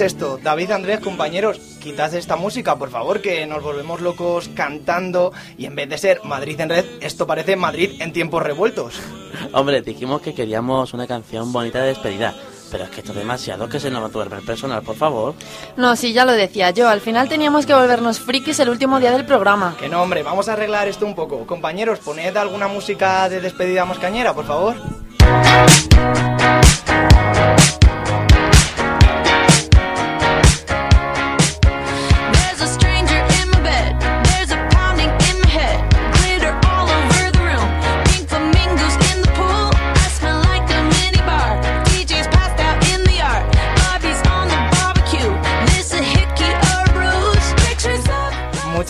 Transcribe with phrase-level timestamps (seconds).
[0.00, 0.38] es esto?
[0.42, 5.74] David, Andrés, compañeros, quitad esta música, por favor, que nos volvemos locos cantando y en
[5.74, 9.00] vez de ser Madrid en red, esto parece Madrid en tiempos revueltos.
[9.52, 12.34] Hombre, dijimos que queríamos una canción bonita de despedida.
[12.70, 14.94] Pero es que esto es demasiado que se nos va a duerme el personal, por
[14.94, 15.34] favor.
[15.76, 16.88] No, sí, ya lo decía yo.
[16.88, 19.74] Al final teníamos que volvernos frikis el último día del programa.
[19.76, 21.44] Que no, hombre, vamos a arreglar esto un poco.
[21.48, 24.76] Compañeros, poned alguna música de despedida moscañera, por favor.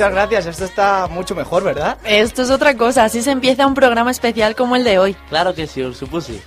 [0.00, 1.98] Muchas gracias, esto está mucho mejor, ¿verdad?
[2.04, 5.14] Esto es otra cosa, así se empieza un programa especial como el de hoy.
[5.28, 6.40] Claro que sí, Ursupusi.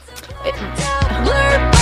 [1.22, 1.74] blur,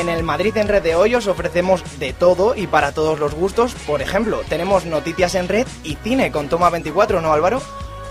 [0.00, 3.34] En el Madrid en Red de hoy os ofrecemos de todo y para todos los
[3.34, 3.74] gustos.
[3.86, 7.60] Por ejemplo, tenemos noticias en red y cine con Toma 24, ¿no Álvaro?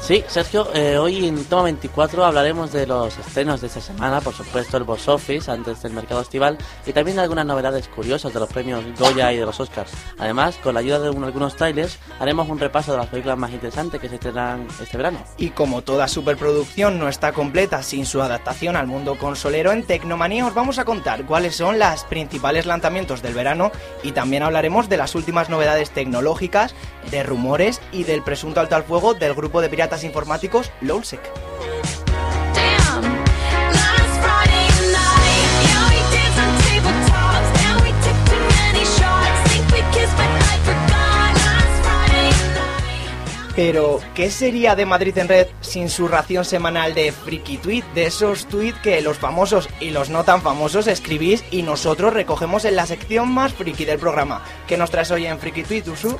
[0.02, 4.34] Sí, Sergio, eh, hoy en Toma 24 hablaremos de los estrenos de esta semana, por
[4.34, 8.50] supuesto el box office antes del mercado estival y también algunas novedades curiosas de los
[8.50, 9.92] premios Goya y de los Oscars.
[10.18, 13.52] Además, con la ayuda de un- algunos trailers, haremos un repaso de las películas más
[13.52, 15.20] interesantes que se estrenan este verano.
[15.38, 20.48] Y como toda superproducción no está completa sin su adaptación al mundo consolero, en Tecnomanía
[20.48, 23.72] os vamos a contar cuáles son los principales lanzamientos del verano
[24.02, 26.74] y también hablaremos de las últimas novedades tecnológicas,
[27.12, 31.22] de rumores y del presunto alto al fuego del grupo de piratas informáticos LOLSEC.
[43.62, 47.84] Pero, ¿qué sería de Madrid en Red sin su ración semanal de friki tweet?
[47.94, 52.64] De esos tweets que los famosos y los no tan famosos escribís y nosotros recogemos
[52.64, 54.46] en la sección más friki del programa.
[54.66, 56.18] ¿Qué nos traes hoy en Friki Tweet, Usu?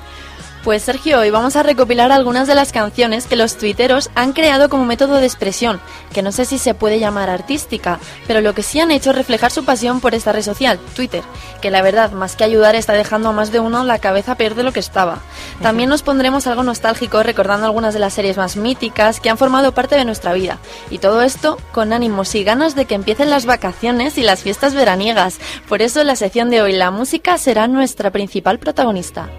[0.64, 4.68] Pues Sergio, hoy vamos a recopilar algunas de las canciones que los tuiteros han creado
[4.68, 5.80] como método de expresión,
[6.12, 7.98] que no sé si se puede llamar artística,
[8.28, 11.24] pero lo que sí han hecho es reflejar su pasión por esta red social, Twitter,
[11.62, 14.54] que la verdad, más que ayudar, está dejando a más de uno la cabeza peor
[14.56, 15.20] de lo que estaba.
[15.62, 19.72] También nos pondremos algo nostálgico recordando algunas de las series más míticas que han formado
[19.72, 20.58] parte de nuestra vida.
[20.90, 24.74] Y todo esto con ánimos y ganas de que empiecen las vacaciones y las fiestas
[24.74, 25.40] veraniegas.
[25.70, 29.30] Por eso en la sección de hoy la música será nuestra principal protagonista.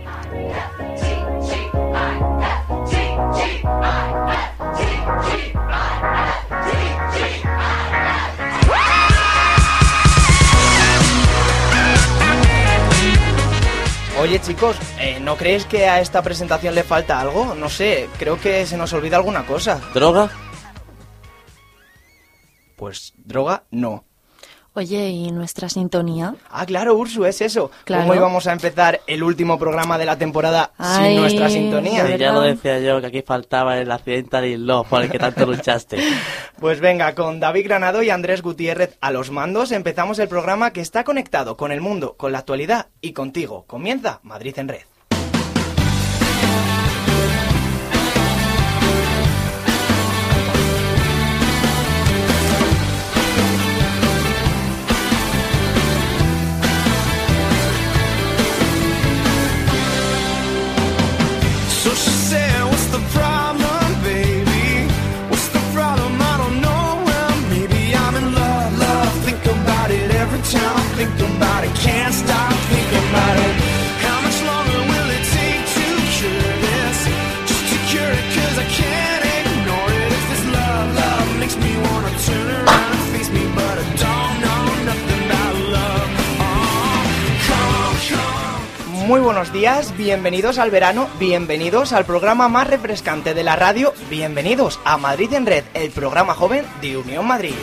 [14.20, 17.55] Oye chicos, eh, ¿no creéis que a esta presentación le falta algo?
[17.55, 19.81] No sé, creo que se nos olvida alguna cosa.
[19.94, 20.29] ¿Droga?
[22.76, 24.05] Pues droga, no.
[24.72, 26.37] Oye, ¿y nuestra sintonía?
[26.49, 27.72] Ah, claro, Ursu, es eso.
[27.84, 28.05] Claro.
[28.05, 32.06] ¿Cómo íbamos a empezar el último programa de la temporada Ay, sin nuestra sintonía?
[32.06, 35.19] Sí, ya lo decía yo, que aquí faltaba el accidental y love por el que
[35.19, 35.99] tanto luchaste.
[36.61, 40.82] Pues venga, con David Granado y Andrés Gutiérrez a los mandos empezamos el programa que
[40.82, 43.64] está conectado con el mundo, con la actualidad y contigo.
[43.66, 44.82] Comienza Madrid en Red.
[89.11, 94.79] Muy buenos días, bienvenidos al verano, bienvenidos al programa más refrescante de la radio, bienvenidos
[94.85, 97.55] a Madrid en Red, el programa joven de Unión Madrid.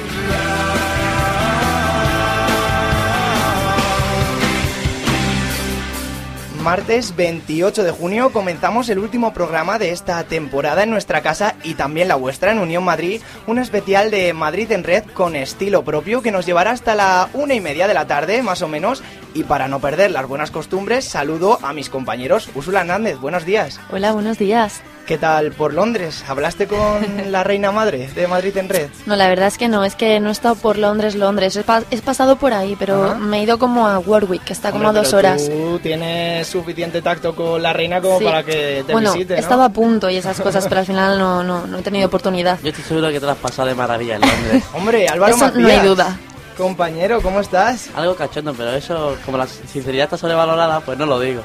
[6.68, 11.75] Martes 28 de junio comenzamos el último programa de esta temporada en nuestra casa y
[11.75, 16.22] también la vuestra en Unión Madrid, un especial de Madrid en Red con estilo propio
[16.22, 19.02] que nos llevará hasta la una y media de la tarde más o menos
[19.34, 23.80] y para no perder las buenas costumbres saludo a mis compañeros Úrsula Hernández, buenos días.
[23.90, 24.81] Hola, buenos días.
[25.07, 26.25] ¿Qué tal por Londres?
[26.27, 28.89] ¿Hablaste con la reina madre de Madrid en Red?
[29.06, 31.56] No, la verdad es que no, es que no he estado por Londres, Londres.
[31.56, 33.15] He, pa- he pasado por ahí, pero Ajá.
[33.15, 35.45] me he ido como a Warwick, que está como Hombre, a dos pero horas.
[35.50, 38.25] Tú tienes suficiente tacto con la reina como Sí.
[38.25, 39.39] para que te bueno, visite, ¿no?
[39.39, 42.60] estaba a punto y esas cosas, pero al final no, no, no he tenido oportunidad.
[42.62, 44.63] Yo estoy seguro que te lo has pasado de maravilla en Londres.
[44.74, 46.18] Hombre, Álvaro Eso no hay duda.
[46.57, 47.89] Compañero, ¿cómo estás?
[47.95, 51.44] Algo cachondo, pero eso, como la sinceridad está sobrevalorada, pues no lo digo.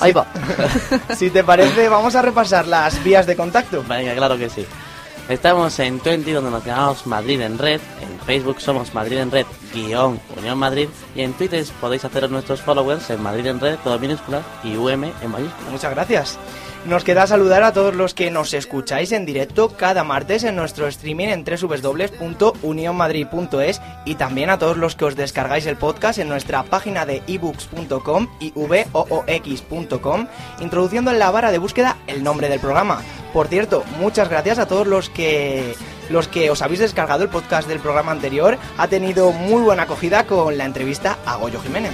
[0.00, 0.26] Ahí va.
[1.16, 3.84] Si te parece, vamos a repasar las vías de contacto.
[3.88, 4.66] Venga, claro que sí.
[5.28, 7.80] Estamos en Twenty, donde nos llamamos Madrid en Red.
[8.00, 10.88] En Facebook somos Madrid en Red, guion Unión Madrid.
[11.14, 15.04] Y en Twitter podéis haceros nuestros followers en Madrid en Red, todo minúscula, y UM
[15.04, 15.70] en mayúscula.
[15.70, 16.38] Muchas gracias.
[16.86, 20.86] Nos queda saludar a todos los que nos escucháis en directo cada martes en nuestro
[20.86, 26.62] streaming en www.unionmadrid.es y también a todos los que os descargáis el podcast en nuestra
[26.62, 30.26] página de ebooks.com y voox.com
[30.60, 33.02] introduciendo en la barra de búsqueda el nombre del programa.
[33.34, 35.74] Por cierto, muchas gracias a todos los que
[36.08, 38.56] los que os habéis descargado el podcast del programa anterior.
[38.78, 41.92] Ha tenido muy buena acogida con la entrevista a Goyo Jiménez.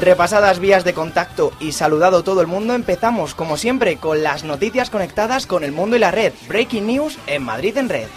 [0.00, 4.88] Repasadas vías de contacto y saludado todo el mundo, empezamos como siempre con las noticias
[4.88, 6.32] conectadas con el mundo y la red.
[6.48, 8.08] Breaking News en Madrid en Red.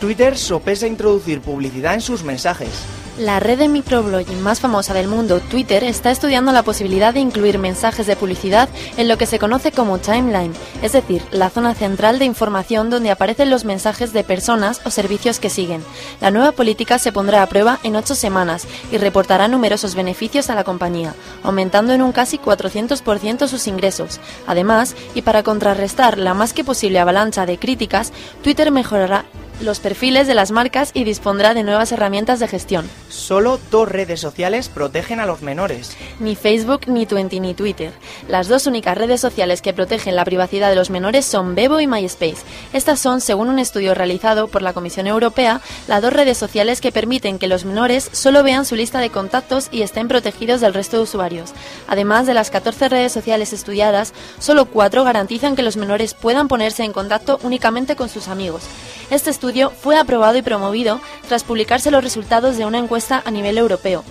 [0.00, 2.97] Twitter sopesa introducir publicidad en sus mensajes.
[3.18, 7.58] La red de microblogging más famosa del mundo, Twitter, está estudiando la posibilidad de incluir
[7.58, 12.20] mensajes de publicidad en lo que se conoce como timeline, es decir, la zona central
[12.20, 15.82] de información donde aparecen los mensajes de personas o servicios que siguen.
[16.20, 20.54] La nueva política se pondrá a prueba en ocho semanas y reportará numerosos beneficios a
[20.54, 24.20] la compañía, aumentando en un casi 400% sus ingresos.
[24.46, 28.12] Además, y para contrarrestar la más que posible avalancha de críticas,
[28.44, 29.24] Twitter mejorará
[29.60, 32.88] los perfiles de las marcas y dispondrá de nuevas herramientas de gestión.
[33.08, 35.96] Solo dos redes sociales protegen a los menores.
[36.20, 37.92] Ni Facebook, ni Twenty, ni Twitter.
[38.28, 41.86] Las dos únicas redes sociales que protegen la privacidad de los menores son Bebo y
[41.86, 42.38] MySpace.
[42.72, 46.92] Estas son, según un estudio realizado por la Comisión Europea, las dos redes sociales que
[46.92, 50.98] permiten que los menores solo vean su lista de contactos y estén protegidos del resto
[50.98, 51.52] de usuarios.
[51.88, 56.84] Además de las 14 redes sociales estudiadas, solo cuatro garantizan que los menores puedan ponerse
[56.84, 58.62] en contacto únicamente con sus amigos.
[59.10, 59.47] Este estudio
[59.80, 64.04] fue aprobado y promovido tras publicarse los resultados de una encuesta a nivel europeo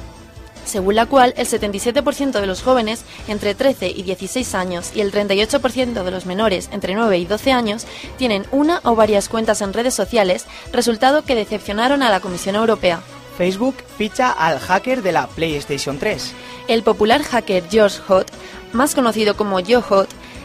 [0.68, 5.12] según la cual el 77% de los jóvenes entre 13 y 16 años y el
[5.12, 9.74] 38% de los menores entre 9 y 12 años tienen una o varias cuentas en
[9.74, 13.02] redes sociales, resultado que decepcionaron a la Comisión Europea.
[13.38, 16.34] Facebook ficha al hacker de la PlayStation 3.
[16.68, 18.32] El popular hacker George Hot,
[18.74, 19.82] más conocido como Joe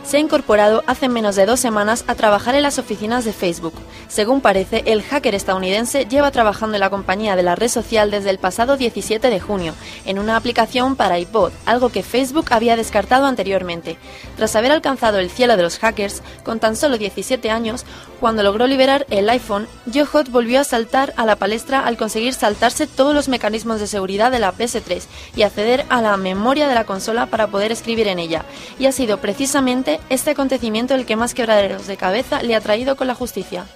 [0.05, 3.75] se ha incorporado hace menos de dos semanas a trabajar en las oficinas de Facebook.
[4.09, 8.31] Según parece, el hacker estadounidense lleva trabajando en la compañía de la red social desde
[8.31, 13.27] el pasado 17 de junio, en una aplicación para iPod, algo que Facebook había descartado
[13.27, 13.97] anteriormente.
[14.37, 17.85] Tras haber alcanzado el cielo de los hackers, con tan solo 17 años,
[18.21, 22.87] cuando logró liberar el iPhone, Johot volvió a saltar a la palestra al conseguir saltarse
[22.87, 25.03] todos los mecanismos de seguridad de la PS3
[25.35, 28.45] y acceder a la memoria de la consola para poder escribir en ella.
[28.79, 32.97] Y ha sido precisamente este acontecimiento el que más quebraderos de cabeza le ha traído
[32.97, 33.67] con la justicia.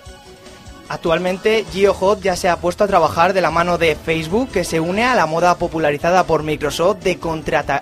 [0.89, 4.79] Actualmente GeoHot ya se ha puesto a trabajar de la mano de Facebook que se
[4.79, 7.19] une a la moda popularizada por Microsoft de,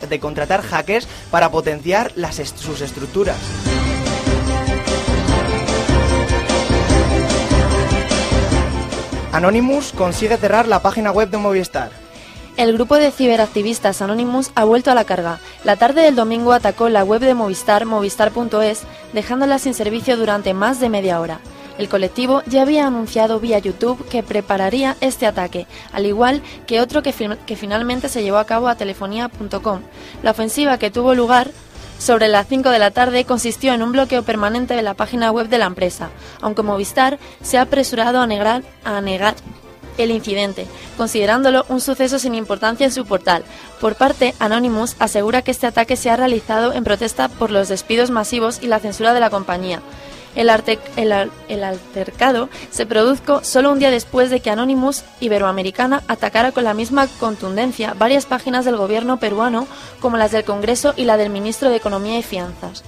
[0.08, 2.12] de contratar hackers para potenciar
[2.56, 3.36] sus estructuras.
[9.32, 12.03] Anonymous consigue cerrar la página web de Movistar.
[12.56, 15.40] El grupo de ciberactivistas Anonymous ha vuelto a la carga.
[15.64, 18.82] La tarde del domingo atacó la web de Movistar, movistar.es,
[19.12, 21.40] dejándola sin servicio durante más de media hora.
[21.78, 27.02] El colectivo ya había anunciado vía YouTube que prepararía este ataque, al igual que otro
[27.02, 29.80] que, fin- que finalmente se llevó a cabo a telefonía.com.
[30.23, 31.50] La ofensiva que tuvo lugar
[31.99, 35.49] sobre las 5 de la tarde consistió en un bloqueo permanente de la página web
[35.49, 39.34] de la empresa, aunque Movistar se ha apresurado a a negar
[39.98, 43.44] el incidente, considerándolo un suceso sin importancia en su portal.
[43.80, 48.10] Por parte, Anonymous asegura que este ataque se ha realizado en protesta por los despidos
[48.10, 49.82] masivos y la censura de la compañía.
[50.36, 56.74] El, altercado se produjo solo un día después de que Anonymous Iberoamericana atacara con la
[56.74, 59.68] misma contundencia varias páginas del gobierno peruano
[60.00, 62.82] como las del Congreso y la del ministro de Economía y Finanzas.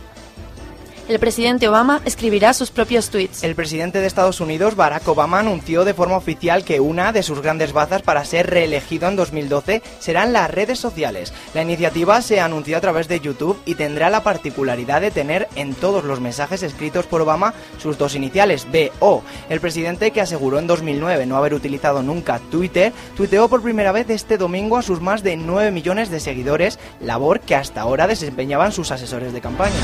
[1.08, 3.44] El presidente Obama escribirá sus propios tweets.
[3.44, 7.40] El presidente de Estados Unidos, Barack Obama, anunció de forma oficial que una de sus
[7.40, 11.32] grandes bazas para ser reelegido en 2012 serán las redes sociales.
[11.54, 15.74] La iniciativa se anunció a través de YouTube y tendrá la particularidad de tener en
[15.74, 19.22] todos los mensajes escritos por Obama sus dos iniciales, BO.
[19.48, 24.10] El presidente, que aseguró en 2009 no haber utilizado nunca Twitter, tuiteó por primera vez
[24.10, 28.72] este domingo a sus más de 9 millones de seguidores, labor que hasta ahora desempeñaban
[28.72, 29.76] sus asesores de campaña.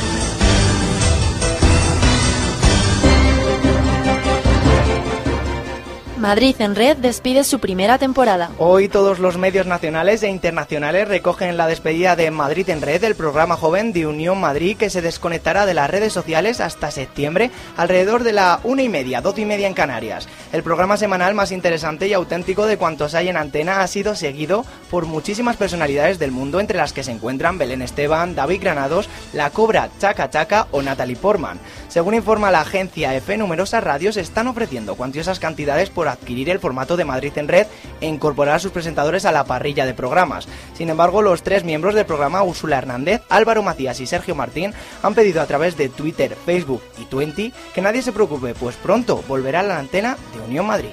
[6.22, 8.52] Madrid en Red despide su primera temporada.
[8.58, 13.16] Hoy todos los medios nacionales e internacionales recogen la despedida de Madrid en Red, el
[13.16, 18.22] programa joven de Unión Madrid que se desconectará de las redes sociales hasta septiembre alrededor
[18.22, 20.28] de la una y media, doce y media en Canarias.
[20.52, 24.64] El programa semanal más interesante y auténtico de cuantos hay en antena ha sido seguido
[24.92, 29.50] por muchísimas personalidades del mundo entre las que se encuentran Belén Esteban, David Granados, La
[29.50, 31.58] Cobra Chaca Chaca o Natalie Portman.
[31.88, 36.96] Según informa la agencia EFE, numerosas radios están ofreciendo cuantiosas cantidades por adquirir el formato
[36.96, 37.66] de Madrid en Red
[38.00, 40.48] e incorporar a sus presentadores a la parrilla de programas.
[40.74, 45.14] Sin embargo, los tres miembros del programa, Úrsula Hernández, Álvaro Macías y Sergio Martín, han
[45.14, 49.60] pedido a través de Twitter, Facebook y Twenty que nadie se preocupe, pues pronto volverá
[49.60, 50.90] a la antena de Unión Madrid.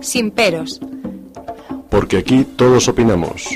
[0.00, 0.80] Sin peros.
[1.90, 3.48] Porque aquí todos opinamos.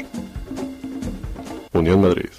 [1.72, 2.30] Unión Madrid.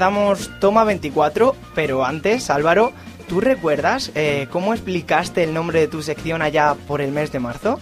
[0.00, 2.94] Comenzamos Toma 24, pero antes, Álvaro,
[3.28, 7.38] ¿tú recuerdas eh, cómo explicaste el nombre de tu sección allá por el mes de
[7.38, 7.78] marzo?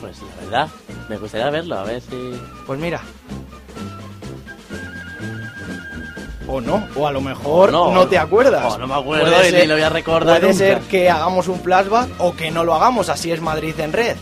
[0.00, 0.68] Pues la verdad,
[1.08, 2.40] me gustaría verlo, a ver si...
[2.68, 3.00] Pues mira.
[6.46, 8.06] O no, o a lo mejor no, no.
[8.06, 8.72] te acuerdas.
[8.72, 10.64] O no me acuerdo Puede y ni lo voy a recordar Puede nunca.
[10.64, 14.16] ser que hagamos un flashback o que no lo hagamos, así es Madrid en red.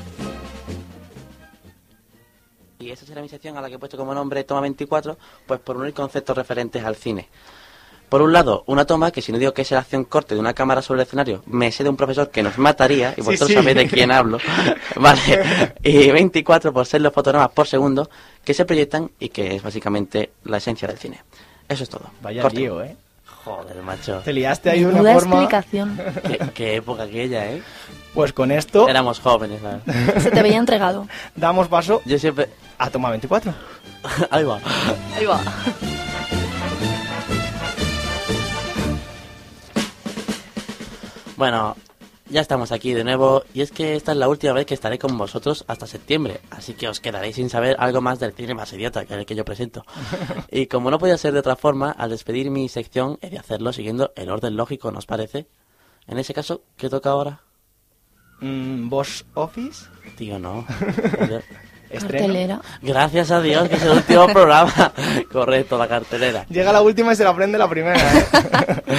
[3.29, 5.17] Sección a la que he puesto como nombre Toma 24,
[5.47, 7.29] pues por unir conceptos referentes al cine.
[8.09, 10.41] Por un lado, una toma que si no digo que es la acción corte de
[10.41, 13.21] una cámara sobre el escenario, me sé de un profesor que nos mataría, y Sí,
[13.23, 13.55] vosotros sí.
[13.55, 14.39] sabéis de quién hablo.
[14.97, 15.21] vale.
[15.83, 18.09] Y 24 por ser los fotogramas por segundo
[18.45, 21.23] que se proyectan y que es básicamente la esencia del cine.
[21.69, 22.11] Eso es todo.
[22.23, 22.59] Vaya Corte.
[22.61, 22.95] lío, ¿eh?
[23.45, 24.21] Joder, macho.
[24.25, 25.43] Te liaste ahí de una forma...
[25.43, 26.01] explicación.
[26.27, 27.63] qué, qué época aquella, ¿eh?
[28.15, 29.81] Pues con esto Éramos jóvenes, verdad.
[30.21, 31.09] Se te veía entregado.
[31.37, 32.49] damos paso Yo siempre...
[32.79, 33.53] a Toma 24.
[34.31, 34.61] Ahí va.
[35.17, 35.41] Ahí va.
[41.37, 41.77] Bueno,
[42.35, 44.99] ya estamos aquí de nuevo y es que esta es la última vez que estaré
[44.99, 48.73] con vosotros hasta septiembre, así que os quedaréis sin saber algo más del cine más
[48.73, 49.85] idiota que el que yo presento.
[50.51, 53.73] Y como no podía ser de otra forma, al despedir mi sección he de hacerlo
[53.73, 55.47] siguiendo el orden lógico, ¿nos parece?
[56.09, 57.41] En ese caso, ¿qué toca ahora?
[58.41, 59.87] Mm, ¿Boss Office?
[60.17, 60.67] Tío, no.
[61.91, 62.27] Estreno.
[62.27, 62.61] Cartelera.
[62.83, 64.93] Gracias a Dios que es el último programa.
[65.31, 66.47] Correcto, la cartelera.
[66.49, 68.27] Llega la última y se la aprende la primera, ¿eh?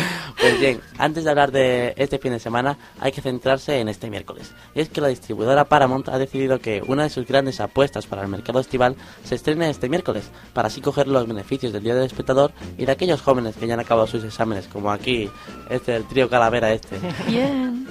[0.45, 4.11] Pues bien, antes de hablar de este fin de semana, hay que centrarse en este
[4.11, 4.53] miércoles.
[4.75, 8.21] Y es que la distribuidora Paramount ha decidido que una de sus grandes apuestas para
[8.21, 12.05] el mercado estival se estrene este miércoles, para así coger los beneficios del Día del
[12.05, 15.31] Espectador y de aquellos jóvenes que ya han acabado sus exámenes, como aquí,
[15.69, 16.99] este, el trío Calavera este.
[17.27, 17.87] Bien.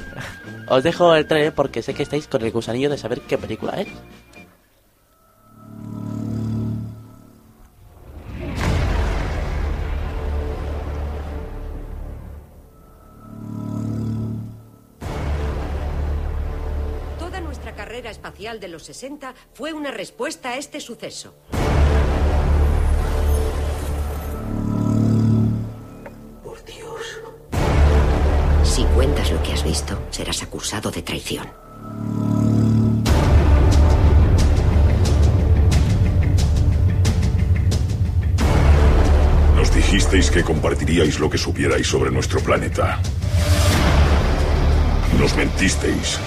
[0.68, 3.80] Os dejo el trailer porque sé que estáis con el gusanillo de saber qué película
[3.80, 3.88] es.
[18.44, 21.34] De los 60 fue una respuesta a este suceso.
[26.42, 27.20] Por Dios.
[28.62, 31.50] Si cuentas lo que has visto, serás acusado de traición.
[39.56, 43.00] Nos dijisteis que compartiríais lo que supierais sobre nuestro planeta.
[45.18, 46.20] Nos mentisteis.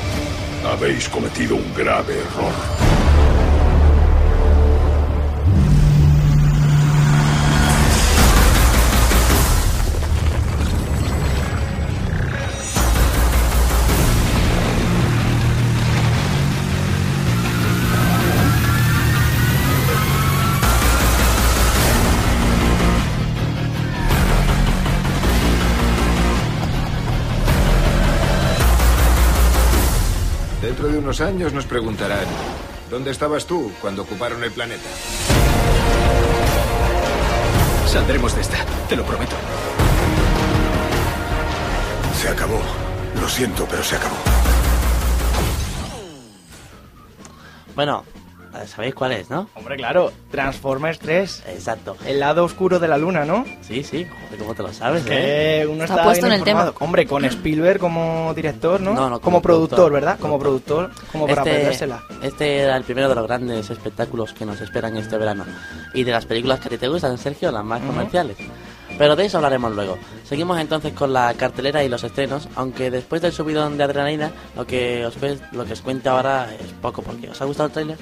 [0.70, 2.97] Habéis cometido un grave error.
[31.08, 32.26] Unos años nos preguntarán,
[32.92, 34.90] ¿dónde estabas tú cuando ocuparon el planeta?
[37.86, 38.58] Saldremos de esta,
[38.90, 39.38] te lo prometo.
[42.14, 42.60] Se acabó.
[43.22, 44.18] Lo siento, pero se acabó.
[47.74, 48.04] Bueno,
[48.66, 49.48] sabéis cuál es, ¿no?
[49.56, 51.44] Hombre, claro, Transformers 3.
[51.50, 51.96] Exacto.
[52.06, 53.46] El lado oscuro de la luna, ¿no?
[53.62, 55.04] Sí, sí, joder, ¿cómo te lo sabes?
[55.04, 55.68] Que eh?
[55.68, 56.60] uno Está está, puesto bien en el tema.
[56.62, 56.86] informado.
[56.86, 58.94] Hombre, con Spielberg como director, ¿no?
[58.94, 59.92] No, no, como, como productor, productor.
[59.94, 60.20] ¿verdad?
[60.20, 62.02] Como productor, como para perdérsela.
[62.24, 65.46] este era el primero de los grandes espectáculos que nos esperan este verano.
[65.94, 67.90] Y de las películas que a ti te gustan, Sergio, las más Ujú.
[67.92, 68.38] comerciales.
[68.98, 69.98] Pero de eso hablaremos luego.
[70.24, 74.66] Seguimos entonces con la cartelera y los estrenos, aunque después del subidón de adrenalina, lo
[74.66, 75.16] que os,
[75.52, 77.98] lo que os cuento ahora es poco, porque ¿os ha gustado el tráiler?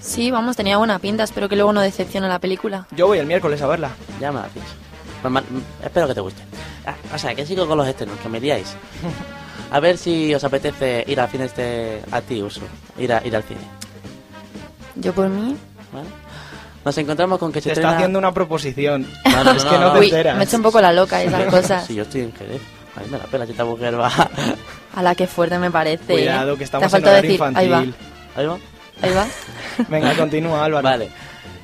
[0.00, 1.22] Sí, vamos, tenía buena pinta.
[1.22, 2.86] Espero que luego no decepcione la película.
[2.90, 3.90] Yo voy el miércoles a verla.
[4.18, 4.64] Ya me hacéis.
[5.22, 5.44] Pues
[5.84, 6.42] espero que te guste.
[6.86, 8.74] Ah, o sea, que sigo con los estrenos, que me liáis.
[9.70, 12.02] A ver si os apetece ir al cine este...
[12.10, 12.62] A ti, Uso.
[12.98, 13.60] Ir, a, ir al cine.
[14.96, 15.56] Yo por mí.
[15.92, 16.08] ¿vale?
[16.84, 19.06] Nos encontramos con que se Te está haciendo una proposición.
[19.30, 19.92] No, no, es que no, no.
[19.92, 20.36] te Uy, enteras.
[20.36, 21.86] me he hecho un poco la loca esas cosas.
[21.86, 22.60] Si yo estoy en Jerez.
[22.96, 24.10] A mí me la pela si esta mujer va...
[24.96, 26.12] A la que fuerte me parece.
[26.14, 27.94] Cuidado, que Te ha estamos en faltado horario decir, ahí va, infantil.
[28.34, 28.58] Ahí va.
[29.02, 29.26] ahí va.
[29.88, 30.82] Venga, continúa, Álvaro.
[30.82, 31.08] Vale.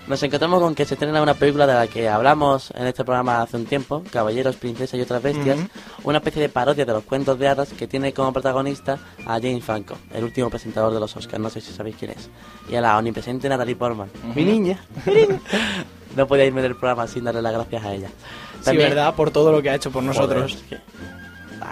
[0.07, 3.43] Nos encontramos con que se estrena una película de la que hablamos en este programa
[3.43, 5.59] hace un tiempo, Caballeros, Princesas y otras bestias,
[6.05, 9.65] una especie de parodia de los cuentos de hadas que tiene como protagonista a James
[9.65, 12.31] Franco, el último presentador de los Oscars, no sé si sabéis quién es,
[12.69, 14.79] y a la omnipresente Natalie Portman, mi niña.
[16.17, 18.09] no podía irme del programa sin darle las gracias a ella.
[18.63, 20.53] Sí, verdad, por todo lo que ha hecho por nosotros.
[20.53, 20.97] Joder, es que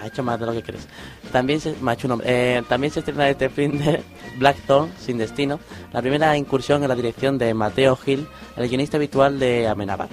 [0.01, 0.87] ha hecho más de lo que crees.
[1.33, 1.95] También se, me.
[2.25, 4.03] Eh, estrena este fin de
[4.39, 5.61] Blackthorn, Sin Destino,
[5.93, 8.27] la primera incursión en la dirección de Mateo Gil,
[8.57, 10.09] el guionista habitual de Amenábar.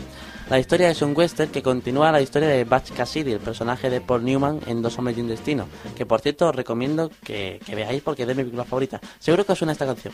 [0.52, 4.02] La historia es un western que continúa la historia de Butch Cassidy, el personaje de
[4.02, 5.66] Paul Newman en Dos hombres y un destino,
[5.96, 9.00] que por cierto os recomiendo que, veáis porque es de mi película favorita.
[9.18, 10.14] Seguro que os suena esta canción.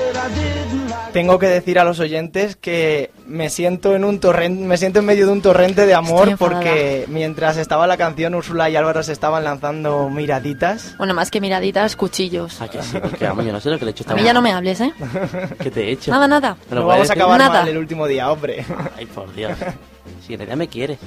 [1.13, 5.05] Tengo que decir a los oyentes que me siento en un torrente, me siento en
[5.05, 9.11] medio de un torrente de amor porque mientras estaba la canción Úrsula y Álvaro se
[9.11, 10.95] estaban lanzando miraditas.
[10.97, 12.61] Bueno, más que miraditas, cuchillos.
[12.61, 14.15] Ah, que sí, porque vamos, yo no sé lo que le he hecho esta A
[14.15, 14.93] mí ya no me hables, ¿eh?
[15.61, 16.11] ¿Qué te he hecho?
[16.11, 16.55] Nada, nada.
[16.69, 17.59] ¿Me lo No vamos a acabar Nada.
[17.59, 18.65] mal el último día, hombre.
[18.97, 19.51] Ay, por Dios.
[20.25, 20.97] Si en realidad me quieres.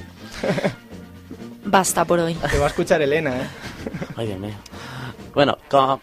[1.65, 2.35] Basta por hoy.
[2.35, 3.47] Te va a escuchar Elena, ¿eh?
[4.15, 4.53] Ay, Dios mío.
[5.33, 5.99] Bueno, co-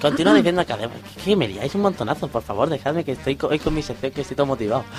[0.00, 3.58] continúo diciendo que además, que me liáis un montonazo, por favor, dejadme que estoy hoy
[3.58, 4.84] con mi sección, que estoy todo motivado.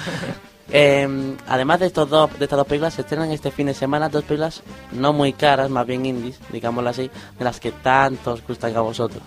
[0.70, 4.10] Eh, además de estos dos, de estas dos películas, se estrenan este fin de semana
[4.10, 8.46] dos películas no muy caras, más bien indies, digámoslo así, de las que tanto os
[8.46, 9.24] gustan a vosotros.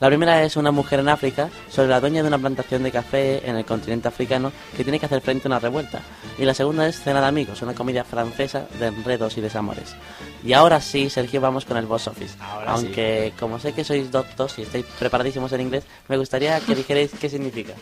[0.00, 3.48] La primera es Una mujer en África, sobre la dueña de una plantación de café
[3.48, 6.00] en el continente africano que tiene que hacer frente a una revuelta.
[6.38, 9.96] Y la segunda es Cena de amigos, una comedia francesa de enredos y desamores.
[10.44, 12.36] Y ahora sí, Sergio, vamos con el box office.
[12.40, 16.76] Ahora Aunque, como sé que sois doctos y estáis preparadísimos en inglés, me gustaría que
[16.76, 17.72] dijerais qué significa.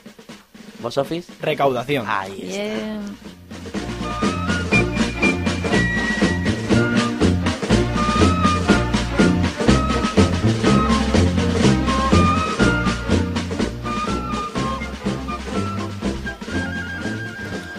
[0.80, 1.30] ¿Box office?
[1.40, 2.06] Recaudación.
[2.08, 2.62] Ahí está.
[2.62, 4.45] Bien.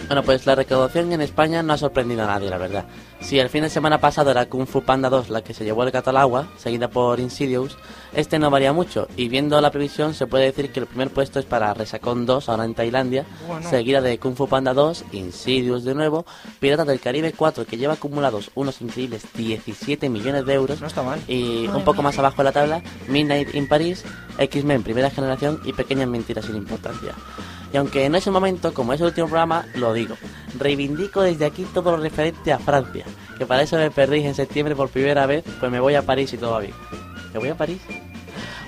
[0.08, 2.86] Bueno, pues la recaudación en España no ha sorprendido a nadie, la verdad.
[3.20, 5.82] Si el fin de semana pasado era Kung Fu Panda 2 la que se llevó
[5.82, 7.76] el gato al agua, seguida por Insidious,
[8.14, 9.06] este no varía mucho.
[9.16, 12.48] Y viendo la previsión, se puede decir que el primer puesto es para Resacón 2,
[12.48, 13.68] ahora en Tailandia, Bueno.
[13.68, 16.24] seguida de Kung Fu Panda 2, Insidious de nuevo,
[16.60, 20.80] Piratas del Caribe 4, que lleva acumulados unos increíbles 17 millones de euros.
[20.80, 21.20] No está mal.
[21.28, 24.04] Y Madre un poco más abajo en la tabla, Midnight in Paris,
[24.38, 27.12] X-Men primera generación y Pequeñas Mentiras sin Importancia.
[27.72, 30.14] Y aunque no es el momento, como es el último programa, lo digo.
[30.58, 33.04] Reivindico desde aquí todo lo referente a Francia,
[33.36, 36.32] que para eso me perdí en septiembre por primera vez, pues me voy a París
[36.32, 36.74] y todo va bien.
[37.32, 37.80] ¿Me voy a París?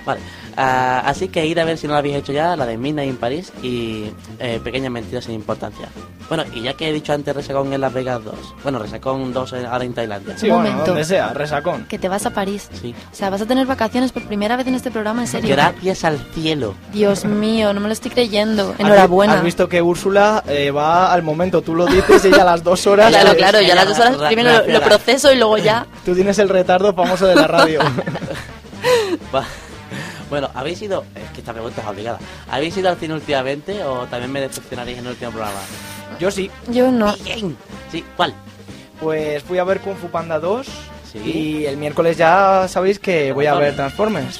[0.05, 0.19] Vale,
[0.57, 3.09] ah, así que id a ver si no lo habéis hecho ya, la de Midnight
[3.09, 5.89] in París y eh, Pequeñas Mentiras sin Importancia.
[6.27, 8.33] Bueno, y ya que he dicho antes Resacón en Las Vegas 2,
[8.63, 10.37] bueno, Resacón 2 en- ahora en Tailandia.
[10.37, 11.85] Sí, bueno, donde sea, resacón.
[11.89, 12.69] Que te vas a París.
[12.81, 12.95] Sí.
[13.11, 15.49] O sea, vas a tener vacaciones por primera vez en este programa, en serio.
[15.53, 16.73] Gracias al cielo.
[16.93, 18.71] Dios mío, no me lo estoy creyendo.
[18.71, 19.33] ¿Has- Enhorabuena.
[19.33, 22.87] Has visto que Úrsula eh, va al momento, tú lo dices, ella a las dos
[22.87, 23.09] horas.
[23.09, 25.85] Claro, eh, claro, ya las dos horas ra- primero lo, lo proceso y luego ya.
[26.05, 27.81] Tú tienes el retardo famoso de la radio.
[29.35, 29.43] Va.
[30.31, 31.03] Bueno, ¿habéis ido?
[31.13, 32.17] Es que esta pregunta es obligada.
[32.49, 35.59] ¿Habéis ido al cine últimamente o también me decepcionaréis en el último programa?
[36.19, 36.49] Yo sí.
[36.69, 37.13] Yo no.
[37.17, 37.55] Bien.
[37.91, 38.33] Sí, ¿cuál?
[39.01, 40.67] Pues fui a ver Kung Fu Panda 2
[41.11, 41.17] Sí.
[41.19, 44.39] y el miércoles ya sabéis que voy a ver Transformers.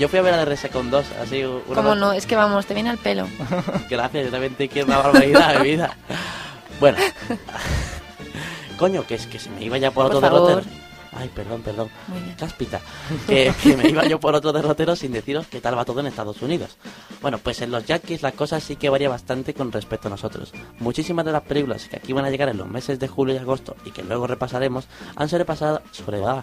[0.00, 2.12] Yo fui a ver la de Resacón 2, así una ¿Cómo no?
[2.12, 3.28] Es que vamos, te viene al pelo.
[3.88, 5.96] Gracias, yo también te quiero una barbaridad de vida.
[6.80, 6.98] Bueno.
[8.78, 10.48] Coño, que es que se me iba ya por, Por otro favor.
[10.48, 10.87] derrotero.
[11.12, 11.88] Ay, perdón, perdón.
[12.08, 12.36] Muy bien.
[12.36, 12.80] Cáspita.
[13.26, 16.06] Que, que me iba yo por otro derrotero sin deciros qué tal va todo en
[16.06, 16.76] Estados Unidos.
[17.20, 20.52] Bueno, pues en los Yankees la cosa sí que varía bastante con respecto a nosotros.
[20.78, 23.38] Muchísimas de las películas que aquí van a llegar en los meses de julio y
[23.38, 25.82] agosto y que luego repasaremos han sobrepasado...
[25.92, 26.42] Sobre, ah,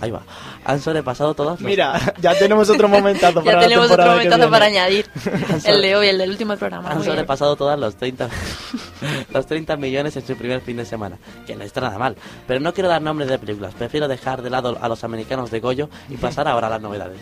[0.00, 0.22] ahí va.
[0.64, 4.22] Han sobrepasado todas los- Mira, ya tenemos otro momentazo para Ya la tenemos otro temporada
[4.22, 4.80] que momentazo para viene.
[4.80, 5.10] añadir.
[5.64, 6.88] El de hoy, el del último programa.
[6.90, 7.14] Han Muy bien.
[7.14, 8.28] sobrepasado todas los 30,
[9.32, 11.16] los 30 millones en su primer fin de semana,
[11.46, 12.16] que no está nada mal.
[12.46, 15.58] Pero no quiero dar nombres de películas, prefiero dejar de lado a los americanos de
[15.58, 17.18] Goyo y pasar ahora a las novedades.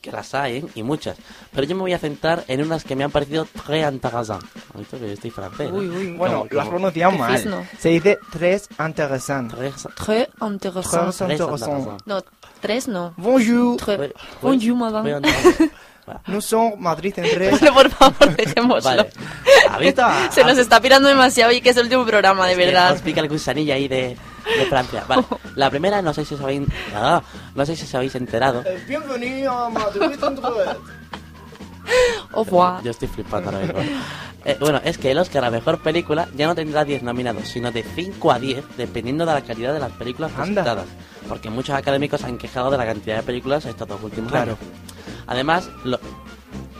[0.00, 0.64] Que las hay, ¿eh?
[0.74, 1.16] y muchas.
[1.54, 4.50] Pero yo me voy a centrar en unas que me han parecido très intéressantes.
[4.74, 5.68] Ha visto que yo estoy francés.
[5.68, 5.72] ¿eh?
[5.72, 7.36] Uy, uy, bueno, Como- como- pronunciado mal.
[7.36, 7.64] fisno.
[7.78, 9.52] Se dice tres intéressant.
[9.54, 11.20] Très Très intéressant.
[11.20, 12.00] intéressant.
[12.04, 12.20] No,
[12.60, 13.14] tres no.
[13.16, 13.76] Bonjour.
[13.76, 15.20] Très- Bonjour, madame.
[16.26, 17.60] Nous sommes Madrid en tres.
[17.60, 18.82] Vale, por favor, dejémoslo.
[18.90, 19.10] Vale.
[19.70, 20.02] ¿Ha visto?
[20.30, 23.00] Se nos está pirando demasiado y que es el último programa, de Es que verdad.
[23.02, 24.16] Pica el gusanillo ahí de,
[24.58, 25.04] de Francia.
[25.06, 25.24] Vale.
[25.56, 26.62] La primera, no sé si os habéis,
[26.94, 27.22] ah,
[27.54, 28.64] no sé si os habéis enterado.
[28.88, 30.18] Bienvenido a Madrid.
[32.32, 32.82] Au revoir.
[32.82, 33.80] Yo estoy flipando ahora mismo.
[34.44, 37.70] Eh, bueno, es que el Oscar a Mejor Película ya no tendrá 10 nominados, sino
[37.70, 40.62] de 5 a 10, dependiendo de la calidad de las películas Anda.
[40.64, 40.86] presentadas.
[41.28, 44.52] Porque muchos académicos han quejado de la cantidad de películas estos dos últimos Claro.
[44.52, 44.58] años.
[45.26, 45.98] Además, lo...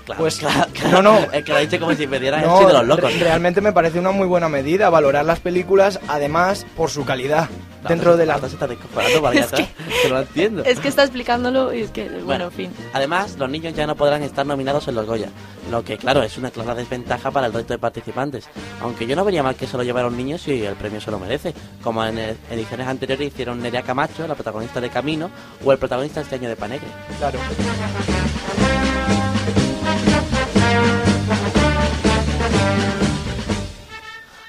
[0.05, 1.03] Claro, Pues, claro, claro.
[1.03, 1.33] no, no.
[1.33, 3.13] Es que lo dicho como si me diera No, el de los locos.
[3.13, 7.49] re- realmente me parece una muy buena medida valorar las películas, además por su calidad.
[7.89, 8.37] Dentro de la.
[8.37, 9.67] está descojonando para allá Es que-
[10.03, 10.65] que no lo entiendo.
[10.65, 12.71] Es que está explicándolo y es que, bueno, en fin.
[12.93, 15.29] Además, los niños ya no podrán estar nominados en los Goya,
[15.71, 18.49] lo que, claro, es una clara desventaja para el resto de participantes.
[18.81, 21.11] Aunque yo no vería mal que se lo llevara un niño si el premio se
[21.11, 22.19] lo merece, como en
[22.51, 25.31] ediciones anteriores hicieron Nerea Camacho, la protagonista de Camino,
[25.65, 26.87] o el protagonista este año de Panegre.
[27.19, 27.39] Claro.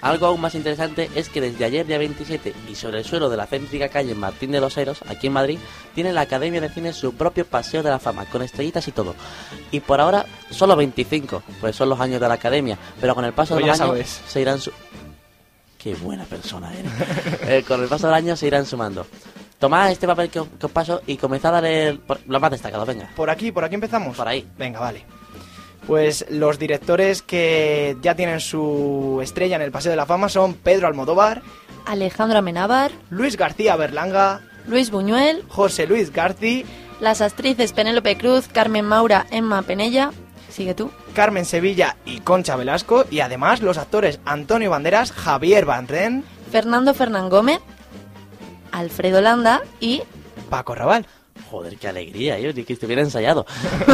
[0.03, 3.37] Algo aún más interesante es que desde ayer día 27 y sobre el suelo de
[3.37, 5.57] la céntrica calle Martín de los Heros, aquí en Madrid,
[5.95, 9.15] tiene la Academia de Cine su propio Paseo de la Fama, con estrellitas y todo.
[9.71, 13.31] Y por ahora solo 25, pues son los años de la Academia, pero con el
[13.31, 14.21] paso Pues de los años sabes.
[14.27, 14.71] se irán su...
[15.77, 16.91] Qué buena persona eres.
[17.47, 19.05] Eh, con el paso del año se irán sumando.
[19.57, 22.51] Tomad este papel que os, que os paso y comenzad a leer por- lo más
[22.51, 23.09] destacado, venga.
[23.15, 24.15] Por aquí, por aquí empezamos.
[24.17, 24.45] Por ahí.
[24.57, 25.05] Venga, vale.
[25.87, 30.53] Pues los directores que ya tienen su estrella en el Paseo de la Fama son
[30.53, 31.41] Pedro Almodóvar,
[31.85, 36.65] Alejandro Amenábar, Luis García Berlanga, Luis Buñuel, José Luis Garci,
[37.01, 40.11] las actrices Penélope Cruz, Carmen Maura, Emma Penella.
[40.49, 40.91] Sigue tú.
[41.15, 46.93] Carmen Sevilla y Concha Velasco y además los actores Antonio Banderas, Javier Van Ren, Fernando
[46.93, 47.59] Fernán Gómez,
[48.71, 50.03] Alfredo Landa y
[50.49, 51.07] Paco Raval.
[51.53, 53.45] Joder, qué alegría, yo ni que estuviera ensayado.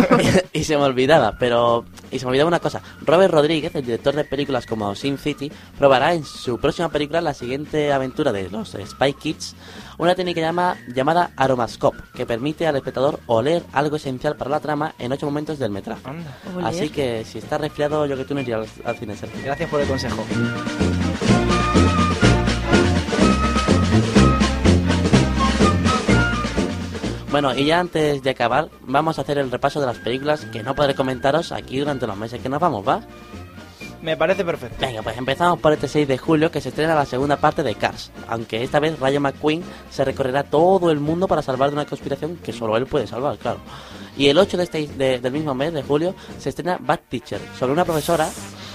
[0.53, 1.83] y, se me olvidaba, pero...
[2.09, 2.81] Y se me olvidaba una cosa.
[3.01, 7.33] Robert Rodríguez, el director de películas como Sin City, probará en su próxima película la
[7.33, 9.57] siguiente aventura de los Spy Kids,
[9.97, 14.95] una técnica llama, llamada Aromascope, que permite al espectador oler algo esencial para la trama
[14.97, 16.01] en ocho momentos del metraje.
[16.63, 19.41] Así que si estás resfriado, yo que tú no iría al, al cine, Sergio.
[19.43, 20.25] Gracias por el consejo.
[27.31, 30.63] Bueno, y ya antes de acabar, vamos a hacer el repaso de las películas que
[30.63, 33.01] no podré comentaros aquí durante los meses que nos vamos, ¿va?
[34.01, 34.77] Me parece perfecto.
[34.79, 37.75] Venga, pues empezamos por este 6 de julio que se estrena la segunda parte de
[37.75, 39.61] Cars, aunque esta vez Rayo McQueen
[39.91, 43.37] se recorrerá todo el mundo para salvar de una conspiración que solo él puede salvar,
[43.37, 43.59] claro.
[44.17, 47.39] Y el 8 de este, de- del mismo mes de julio se estrena Bad Teacher,
[47.59, 48.27] sobre una profesora...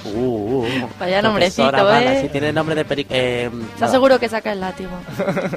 [0.04, 2.20] Uh, uh, uh, Vaya nombrecito, profesora mala, ¿eh?
[2.22, 3.06] sí, tiene nombre de peli...
[3.08, 3.92] Eh, ¿Estás nada.
[3.92, 4.90] seguro que saca el látigo?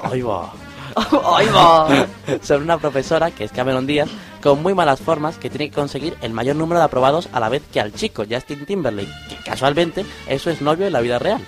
[0.03, 0.51] Ahí va.
[2.41, 4.09] Sobre una profesora, que es Cameron Díaz,
[4.41, 7.49] con muy malas formas, que tiene que conseguir el mayor número de aprobados a la
[7.49, 11.41] vez que al chico, Justin Timberlake, que casualmente es su novio en la vida real.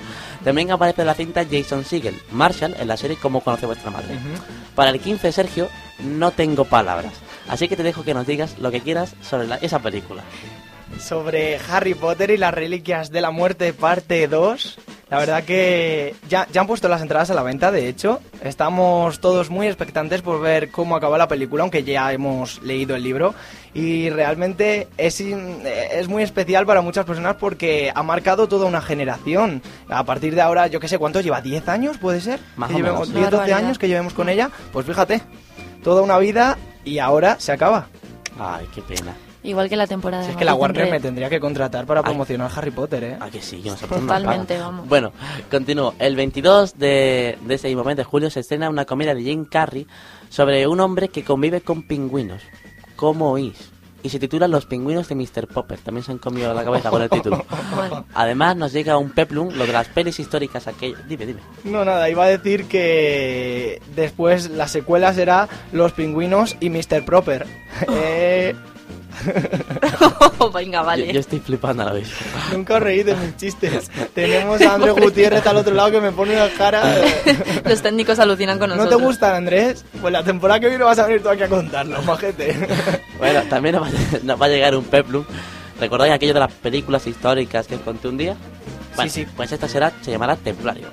[0.43, 4.17] También aparece en la cinta Jason Segel, Marshall, en la serie Cómo conoce vuestra madre.
[4.75, 5.67] Para el 15, Sergio,
[5.99, 7.13] no tengo palabras.
[7.49, 10.23] Así que te dejo que nos digas lo que quieras sobre la- esa película.
[10.99, 14.77] sobre Harry Potter y las reliquias de la muerte parte 2.
[15.09, 18.19] La verdad que ya, ya han puesto las entradas a la venta, de hecho.
[18.43, 23.01] Estamos todos muy expectantes por ver cómo acaba la película, aunque ya hemos leído el
[23.01, 23.33] libro.
[23.73, 28.81] Y realmente es, in- es muy especial para muchas personas porque ha marcado toda una
[28.81, 29.63] generación.
[29.89, 31.41] A partir de ahora, yo qué sé, ¿cuántos lleva?
[31.41, 32.39] ¿10 años puede ser?
[32.55, 33.15] Más Que o llevemos menos.
[33.15, 33.57] 10, 12 Barbaridad.
[33.65, 34.51] años que llevemos con ella.
[34.71, 35.21] Pues fíjate,
[35.83, 37.87] toda una vida y ahora se acaba.
[38.39, 39.15] Ay, qué pena.
[39.43, 42.01] Igual que la temporada Si de es que la Warner me tendría que contratar para
[42.01, 42.05] Ay.
[42.05, 43.17] promocionar Harry Potter, ¿eh?
[43.19, 44.87] Ah, que sí, nos Totalmente, vamos.
[44.87, 45.13] Bueno,
[45.49, 45.93] continúo.
[45.97, 49.45] El 22 de, de ese mismo mes de julio se estrena una comedia de Jim
[49.45, 49.87] Carrey
[50.29, 52.41] sobre un hombre que convive con pingüinos.
[52.97, 53.71] ¿Cómo oís?
[54.01, 55.47] Y se titula Los pingüinos de Mr.
[55.47, 55.79] Popper.
[55.79, 57.45] También se han comido la cabeza con el título.
[57.75, 61.07] Bueno, Además nos llega un peplum, lo de las pelis históricas aquellas.
[61.07, 61.39] Dime, dime.
[61.63, 67.05] No, nada, iba a decir que después la secuela será Los Pingüinos y Mr.
[67.05, 67.45] Proper.
[67.89, 68.55] Eh,
[70.53, 71.13] venga, Yo, vale.
[71.13, 72.09] yo estoy flipando a la vez.
[72.53, 73.89] nunca os reí de mis chistes.
[74.13, 76.81] Tenemos a Andrés Gutiérrez al otro lado que me pone una cara...
[77.65, 78.99] Los técnicos alucinan con ¿No nosotros.
[78.99, 79.85] te gustan, Andrés?
[80.01, 82.55] Pues la temporada que viene vas a venir tú aquí a contarlo, majete.
[83.17, 85.23] Bueno, también nos va, a- nos va a llegar un peplum.
[85.79, 88.35] ¿Recordáis aquello de las películas históricas que os conté un día?
[88.95, 89.25] Bueno, sí.
[89.35, 90.87] Pues esta será, se llamará Templario.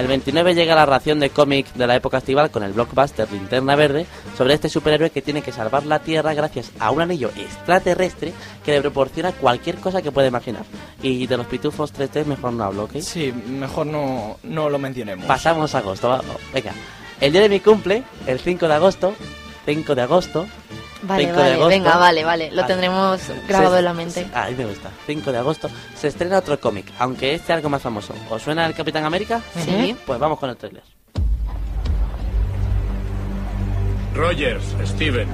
[0.00, 3.76] El 29 llega la ración de cómic de la época estival con el blockbuster Linterna
[3.76, 8.32] Verde sobre este superhéroe que tiene que salvar la Tierra gracias a un anillo extraterrestre
[8.64, 10.62] que le proporciona cualquier cosa que pueda imaginar.
[11.02, 12.96] Y de los pitufos 3D mejor no hablo, ¿ok?
[13.02, 15.26] Sí, mejor no, no lo mencionemos.
[15.26, 16.22] Pasamos a agosto, va-
[16.54, 16.72] venga.
[17.20, 19.14] El día de mi cumple, el 5 de agosto,
[19.66, 20.46] 5 de agosto.
[21.02, 21.68] Vale, 5 de vale, agosto.
[21.68, 22.50] venga, vale, vale.
[22.50, 22.66] Lo Vale.
[22.68, 24.26] tendremos grabado Se- en la mente.
[24.34, 24.90] Ah, ahí me gusta.
[25.06, 28.14] 5 de agosto se estrena otro cómic, aunque este algo más famoso.
[28.28, 29.40] ¿Os suena el Capitán América?
[29.64, 29.96] Sí.
[30.06, 30.82] Pues vamos con el trailer.
[34.14, 35.28] Rogers, Steven.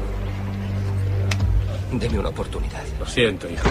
[1.92, 2.82] Deme una oportunidad.
[2.98, 3.68] Lo siento, hijo.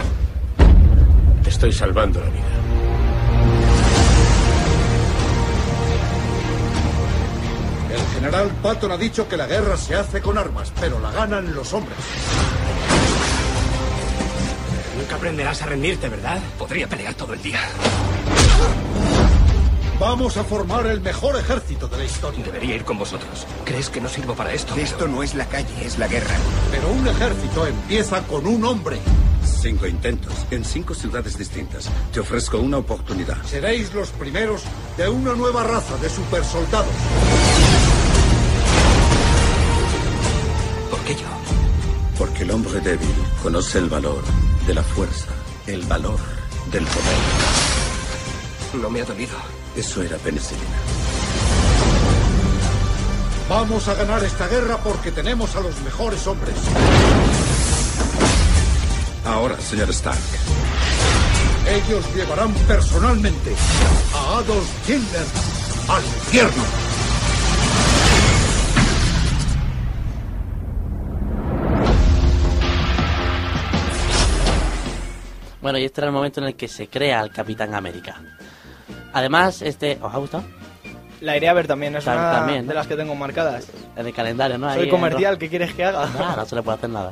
[1.43, 2.43] Te estoy salvando la vida.
[7.95, 11.55] El general Patton ha dicho que la guerra se hace con armas, pero la ganan
[11.55, 11.97] los hombres.
[14.97, 16.39] Nunca aprenderás a rendirte, ¿verdad?
[16.58, 17.60] Podría pelear todo el día.
[19.97, 22.43] Vamos a formar el mejor ejército de la historia.
[22.43, 23.47] Debería ir con vosotros.
[23.63, 24.75] ¿Crees que no sirvo para esto?
[24.75, 26.36] Esto no es la calle, es la guerra.
[26.69, 28.99] Pero un ejército empieza con un hombre.
[29.45, 31.89] Cinco intentos en cinco ciudades distintas.
[32.12, 33.41] Te ofrezco una oportunidad.
[33.45, 34.63] Seréis los primeros
[34.97, 36.91] de una nueva raza de supersoldados.
[40.89, 41.27] ¿Por qué yo?
[42.17, 44.23] Porque el hombre débil conoce el valor
[44.67, 45.27] de la fuerza,
[45.67, 46.19] el valor
[46.71, 47.21] del poder.
[48.81, 49.38] No me ha dolido.
[49.75, 50.77] Eso era penicilina.
[53.49, 56.55] Vamos a ganar esta guerra porque tenemos a los mejores hombres.
[59.25, 60.19] Ahora, señor Stark,
[61.67, 63.55] Ellos llevarán personalmente
[64.13, 65.25] a Adolf Hitler
[65.88, 66.63] al infierno.
[75.65, 78.21] Bueno, y este era el momento en el que se crea el Capitán América.
[79.13, 79.97] Además, este...
[79.99, 80.43] ¿Os ha gustado?
[81.21, 82.69] La iré a ver también, es una también, ¿no?
[82.69, 83.65] de las que tengo marcadas.
[83.95, 84.69] En el calendario, ¿no?
[84.69, 85.39] Ahí Soy en comercial.
[85.39, 86.04] ¿qué quieres que haga?
[86.19, 87.12] Ah, no se le puede hacer nada.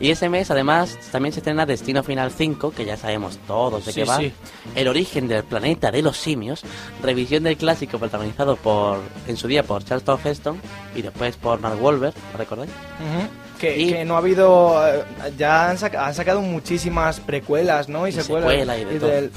[0.00, 3.92] Y ese mes, además, también se estrena Destino Final 5, que ya sabemos todos de
[3.92, 4.16] Sí, qué va.
[4.16, 4.32] sí.
[4.74, 6.62] El origen del planeta de los simios.
[7.02, 10.62] Revisión del clásico protagonizado por, en su día por Charlton Heston
[10.94, 12.70] y después por Mark Wahlberg, ¿lo recordáis?
[12.70, 13.28] Ujú.
[13.62, 14.86] Que, que no ha habido.
[14.86, 15.04] eh,
[15.38, 18.06] Ya han, han sacado muchísimas precuelas, ¿no?
[18.06, 18.50] Y, Y secuelas.
[18.50, 19.08] secuela y de todo.
[19.08, 19.30] del-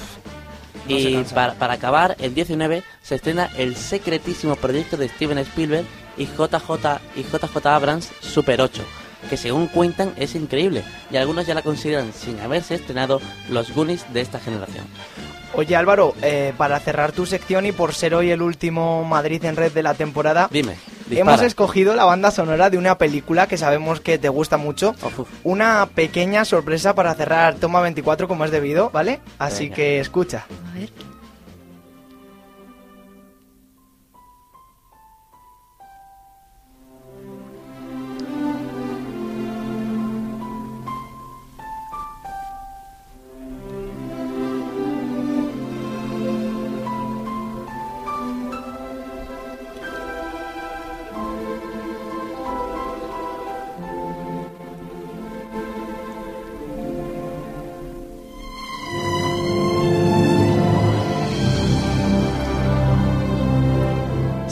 [0.89, 1.23] No se y
[1.57, 5.85] para acabar, el 19 se estrena el secretísimo proyecto de Steven Spielberg
[6.17, 8.83] y JJ, y JJ Abrams Super 8,
[9.29, 14.05] que según cuentan es increíble y algunos ya la consideran sin haberse estrenado los Goonies
[14.13, 14.85] de esta generación.
[15.55, 19.55] Oye Álvaro, eh, para cerrar tu sección y por ser hoy el último Madrid en
[19.55, 20.75] red de la temporada, Dime,
[21.11, 24.95] hemos escogido la banda sonora de una película que sabemos que te gusta mucho.
[25.43, 29.19] Una pequeña sorpresa para cerrar Toma 24 como es debido, ¿vale?
[29.39, 29.75] Así Venga.
[29.75, 30.45] que escucha.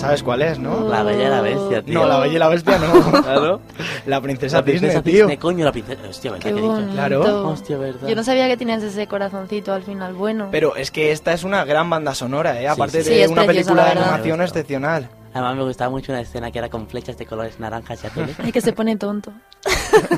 [0.04, 0.90] ¿Sabes cuál es, no?
[0.90, 1.94] La Bella y la Bestia, tío.
[1.94, 3.22] No, la Bella y la Bestia no.
[3.24, 3.62] Claro.
[4.06, 5.24] La princesa, La princesa Disney, tío.
[5.24, 6.02] Disney, coño, la princesa...
[6.10, 6.74] Hostia, ¿verdad Qué que he dicho?
[6.74, 6.94] bonito.
[6.94, 7.48] Claro.
[7.48, 8.08] Hostia, ¿verdad?
[8.10, 10.14] Yo no sabía que tenías ese corazoncito al final.
[10.14, 10.50] Bueno.
[10.52, 12.68] Pero es que esta es una gran banda sonora, ¿eh?
[12.68, 13.10] Aparte sí.
[13.12, 15.10] de Sí, una preciosa, película la de animación excepcional.
[15.34, 18.36] Además me gustaba mucho una escena que era con flechas de colores naranjas y azules.
[18.44, 19.32] Ay, que se pone tonto.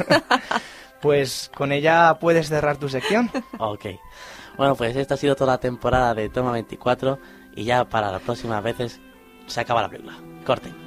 [1.01, 3.29] Pues con ella puedes cerrar tu sección.
[3.59, 3.85] Ok.
[4.57, 7.19] Bueno, pues esta ha sido toda la temporada de Toma 24
[7.55, 8.99] y ya para las próximas veces
[9.47, 10.17] se acaba la película.
[10.45, 10.84] Corte.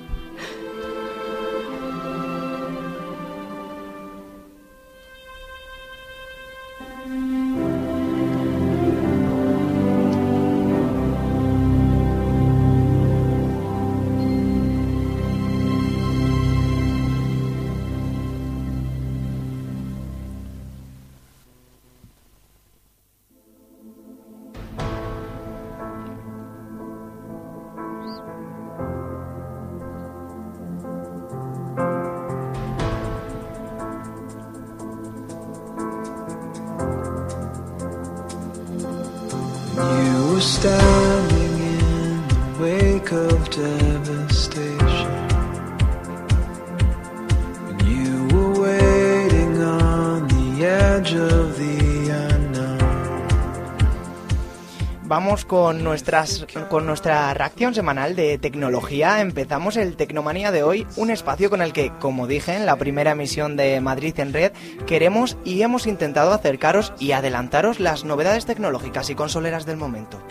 [55.48, 59.20] Con, nuestras, con nuestra reacción semanal de tecnología.
[59.20, 63.12] Empezamos el Tecnomanía de hoy, un espacio con el que, como dije en la primera
[63.12, 64.52] emisión de Madrid en Red,
[64.86, 70.22] queremos y hemos intentado acercaros y adelantaros las novedades tecnológicas y consoleras del momento.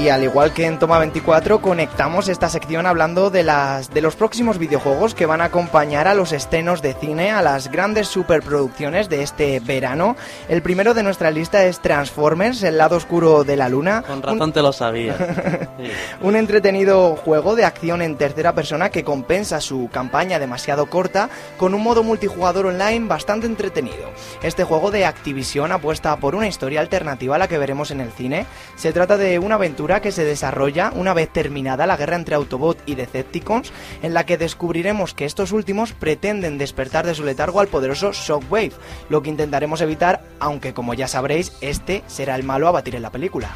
[0.00, 4.16] Y al igual que en Toma 24, conectamos esta sección hablando de, las, de los
[4.16, 9.10] próximos videojuegos que van a acompañar a los estrenos de cine, a las grandes superproducciones
[9.10, 10.16] de este verano.
[10.48, 14.00] El primero de nuestra lista es Transformers, el lado oscuro de la luna.
[14.00, 15.18] Con razón te lo sabía.
[15.18, 15.90] Sí.
[16.22, 21.74] Un entretenido juego de acción en tercera persona que compensa su campaña demasiado corta con
[21.74, 24.10] un modo multijugador online bastante entretenido.
[24.42, 28.12] Este juego de Activision apuesta por una historia alternativa a la que veremos en el
[28.12, 28.46] cine.
[28.76, 32.78] Se trata de una aventura que se desarrolla una vez terminada la guerra entre Autobot
[32.86, 33.72] y Decepticons,
[34.02, 38.72] en la que descubriremos que estos últimos pretenden despertar de su letargo al poderoso Shockwave,
[39.08, 43.02] lo que intentaremos evitar, aunque como ya sabréis, este será el malo a batir en
[43.02, 43.50] la película.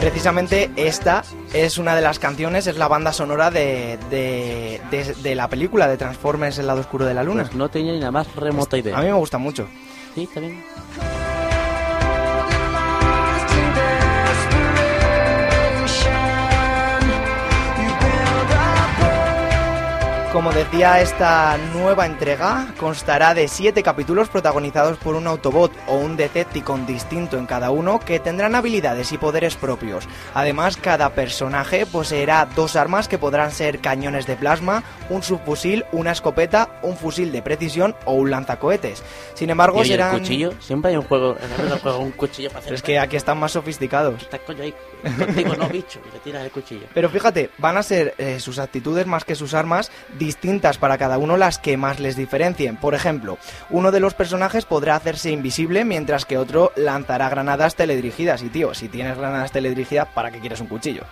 [0.00, 1.22] Precisamente esta
[1.52, 5.88] es una de las canciones, es la banda sonora de, de, de- de la película
[5.88, 7.42] de Transformers El lado oscuro de la luna.
[7.42, 8.96] Pues no tenía ni la más remota idea.
[8.96, 9.68] A mí me gusta mucho.
[10.14, 10.64] Sí, también.
[20.32, 26.16] Como decía, esta nueva entrega constará de siete capítulos protagonizados por un Autobot o un
[26.16, 30.08] Decepticon distinto en cada uno que tendrán habilidades y poderes propios.
[30.32, 36.12] Además, cada personaje poseerá dos armas que podrán ser cañones de plasma, un subfusil, una
[36.12, 39.02] escopeta, un fusil de precisión o un lanzacohetes.
[39.34, 40.14] Sin embargo, ¿Y serán...
[40.14, 40.52] el cuchillo?
[40.60, 42.68] Siempre hay un juego, en el juego un cuchillo para hacer...
[42.68, 44.22] Pero es que aquí están más sofisticados.
[44.22, 44.72] Está coño ahí
[45.18, 46.86] contigo, no bicho, y le tiras el cuchillo.
[46.94, 51.18] Pero fíjate, van a ser eh, sus actitudes más que sus armas distintas para cada
[51.18, 52.76] uno las que más les diferencien.
[52.76, 53.38] Por ejemplo,
[53.70, 58.42] uno de los personajes podrá hacerse invisible mientras que otro lanzará granadas teledirigidas.
[58.42, 61.02] Y tío, si tienes granadas teledirigidas, ¿para qué quieres un cuchillo?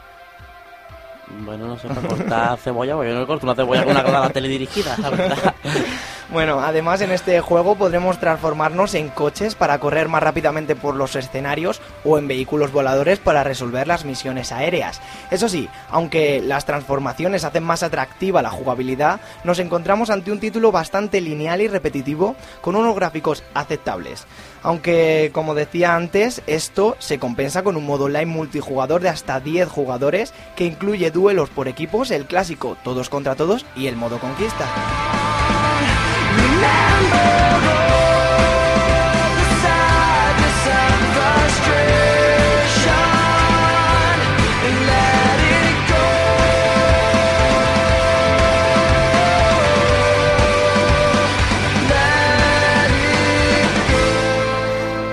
[1.40, 4.30] Bueno, no sé, para cortar cebolla, porque yo no corto una cebolla con una granada
[4.32, 5.54] teledirigida, la verdad.
[6.31, 11.16] Bueno, además en este juego podremos transformarnos en coches para correr más rápidamente por los
[11.16, 15.01] escenarios o en vehículos voladores para resolver las misiones aéreas.
[15.31, 20.70] Eso sí, aunque las transformaciones hacen más atractiva la jugabilidad, nos encontramos ante un título
[20.70, 24.26] bastante lineal y repetitivo con unos gráficos aceptables.
[24.62, 29.66] Aunque, como decía antes, esto se compensa con un modo online multijugador de hasta 10
[29.66, 34.66] jugadores que incluye duelos por equipos, el clásico todos contra todos y el modo conquista.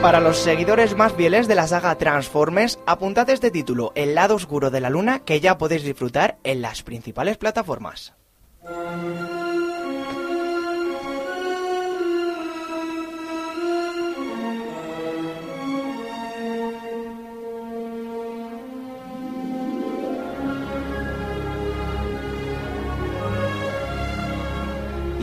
[0.05, 4.69] Para los seguidores más fieles de la saga Transformers, apuntad este título, El lado oscuro
[4.69, 8.13] de la luna, que ya podéis disfrutar en las principales plataformas.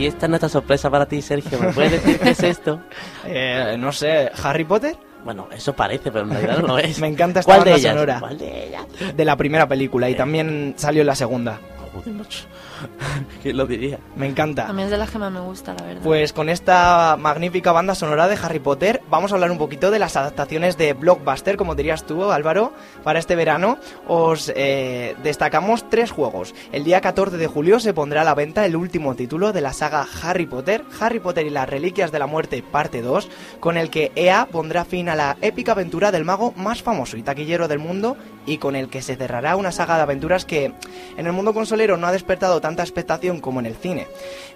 [0.02, 1.60] Y esta es nuestra sorpresa para ti, Sergio.
[1.60, 2.80] ¿Me puedes decir qué es esto?
[3.24, 4.96] Eh, no sé, ¿Harry Potter?
[5.24, 6.98] Bueno, eso parece, pero en realidad no lo es.
[7.00, 7.92] Me encanta esta ¿Cuál de banda ellas?
[7.94, 8.18] sonora.
[8.18, 8.86] ¿Cuál de ellas?
[9.16, 11.60] De la primera película y también salió en la segunda.
[11.92, 12.46] Joder, macho.
[13.42, 13.98] ¿Quién lo diría?
[14.16, 14.66] Me encanta.
[14.68, 16.02] A mí es de las que más me gusta, la verdad.
[16.02, 19.98] Pues con esta magnífica banda sonora de Harry Potter vamos a hablar un poquito de
[19.98, 22.72] las adaptaciones de Blockbuster, como dirías tú, Álvaro,
[23.02, 23.78] para este verano.
[24.08, 26.54] Os eh, destacamos tres juegos.
[26.72, 29.72] El día 14 de julio se pondrá a la venta el último título de la
[29.72, 33.28] saga Harry Potter, Harry Potter y las Reliquias de la Muerte, parte 2,
[33.60, 37.22] con el que EA pondrá fin a la épica aventura del mago más famoso y
[37.22, 38.16] taquillero del mundo
[38.46, 40.72] y con el que se cerrará una saga de aventuras que
[41.16, 41.52] en el mundo
[41.82, 44.06] consolero no ha despertado tanta expectación como en el cine.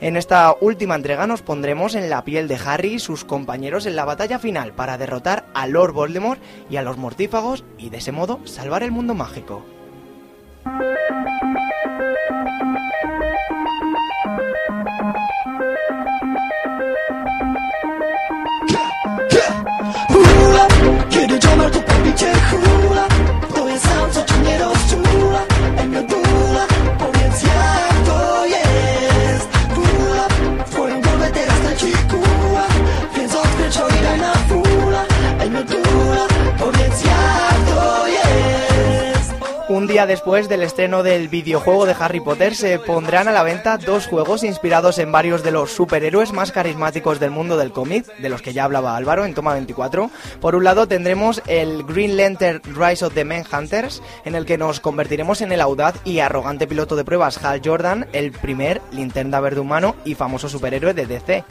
[0.00, 3.96] En esta última entrega nos pondremos en la piel de Harry y sus compañeros en
[3.96, 8.12] la batalla final para derrotar a Lord Voldemort y a los mortífagos y de ese
[8.12, 9.64] modo salvar el mundo mágico.
[39.96, 44.06] Día después del estreno del videojuego de Harry Potter se pondrán a la venta dos
[44.06, 48.42] juegos inspirados en varios de los superhéroes más carismáticos del mundo del cómic, de los
[48.42, 50.10] que ya hablaba Álvaro en Toma 24.
[50.38, 54.80] Por un lado tendremos el Green Lantern Rise of the Manhunters, en el que nos
[54.80, 59.60] convertiremos en el audaz y arrogante piloto de pruebas Hal Jordan, el primer linterna verde
[59.60, 61.44] humano y famoso superhéroe de DC.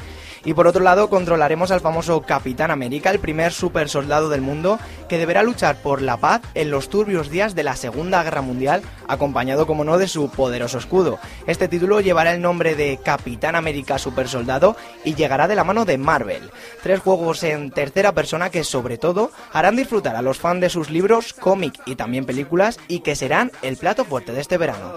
[0.46, 4.78] Y por otro lado controlaremos al famoso Capitán América, el primer super soldado del mundo,
[5.10, 8.82] que deberá luchar por la paz en los turbios días de la Segunda Guerra Mundial,
[9.08, 11.20] acompañado como no de su poderoso escudo.
[11.48, 15.86] Este título llevará el nombre de Capitán América Super Soldado y llegará de la mano
[15.86, 16.52] de Marvel.
[16.84, 20.90] Tres juegos en tercera persona que sobre todo harán disfrutar a los fans de sus
[20.90, 24.94] libros, cómic y también películas y que serán el plato fuerte de este verano.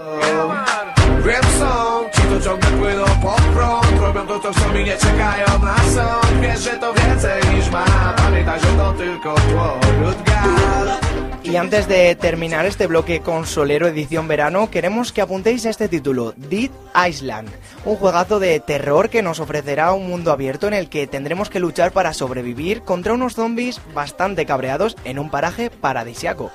[11.49, 16.35] Y antes de terminar este bloque consolero edición verano, queremos que apuntéis a este título,
[16.37, 16.69] Dead
[17.07, 17.49] Island,
[17.85, 21.59] un juegazo de terror que nos ofrecerá un mundo abierto en el que tendremos que
[21.59, 26.51] luchar para sobrevivir contra unos zombies bastante cabreados en un paraje paradisiaco.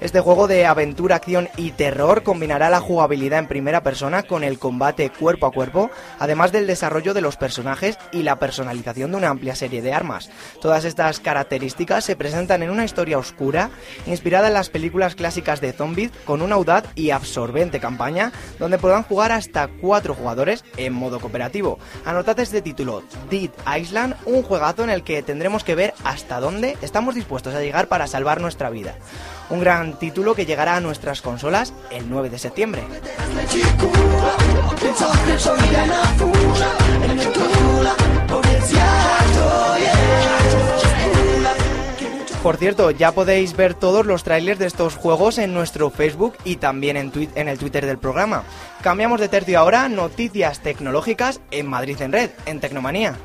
[0.00, 4.58] Este juego de aventura, acción y terror combinará la jugabilidad en primera persona con el
[4.58, 9.30] combate cuerpo a cuerpo, además del desarrollo de los personajes y la personalización de una
[9.30, 10.30] amplia serie de armas.
[10.60, 13.70] Todas estas características se presentan en una historia oscura,
[14.06, 19.02] inspirada en las películas clásicas de zombies, con una audaz y absorbente campaña donde podrán
[19.02, 21.78] jugar hasta cuatro jugadores en modo cooperativo.
[22.04, 26.76] Anotad este título, Dead Island, un juegazo en el que tendremos que ver hasta dónde
[26.82, 28.96] estamos dispuestos a llegar para salvar nuestra vida.
[29.48, 32.82] Un gran título que llegará a nuestras consolas el 9 de septiembre.
[42.42, 46.56] Por cierto, ya podéis ver todos los trailers de estos juegos en nuestro Facebook y
[46.56, 48.44] también en, en el Twitter del programa.
[48.82, 53.16] Cambiamos de tercio ahora, noticias tecnológicas en Madrid en Red, en Tecnomanía.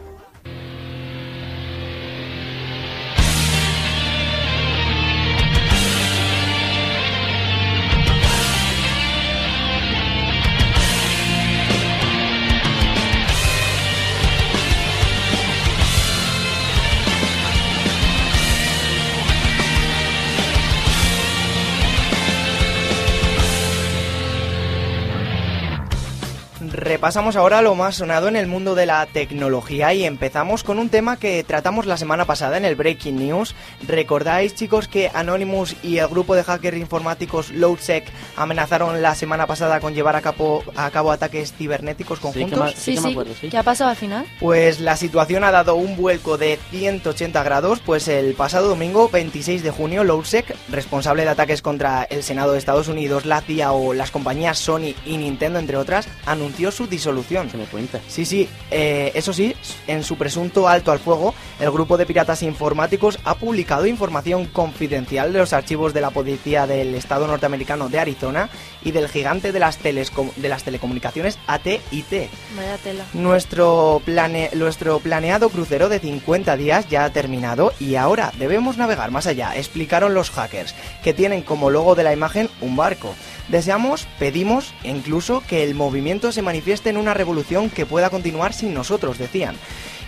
[27.02, 30.90] Repasamos ahora lo más sonado en el mundo de la tecnología y empezamos con un
[30.90, 33.56] tema que tratamos la semana pasada en el Breaking News.
[33.88, 39.80] ¿Recordáis, chicos, que Anonymous y el grupo de hackers informáticos LoadSec amenazaron la semana pasada
[39.80, 42.76] con llevar a cabo, a cabo ataques cibernéticos conjuntos?
[42.76, 43.18] Sí, sí.
[43.50, 44.28] ¿Qué ha pasado al final?
[44.40, 49.64] Pues la situación ha dado un vuelco de 180 grados, pues el pasado domingo 26
[49.64, 53.96] de junio LoadSec, responsable de ataques contra el Senado de Estados Unidos, la CIA o
[53.96, 57.50] las compañías Sony y Nintendo entre otras, anunció su disolución.
[57.50, 58.00] Se me cuenta.
[58.08, 59.56] Sí, sí, eh, eso sí,
[59.88, 65.34] en su presunto alto al fuego, el grupo de piratas informáticos ha publicado información confidencial
[65.34, 68.50] de los archivos de la policía del estado norteamericano de Arizona
[68.84, 72.30] y del gigante de las, telescom- de las telecomunicaciones AT&T.
[72.56, 73.06] Vaya tela.
[73.14, 79.10] Nuestro, plane- nuestro planeado crucero de 50 días ya ha terminado y ahora debemos navegar
[79.10, 83.16] más allá, explicaron los hackers, que tienen como logo de la imagen un barco.
[83.48, 88.54] Deseamos, pedimos e incluso que el movimiento se manifieste en una revolución que pueda continuar
[88.54, 89.56] sin nosotros, decían.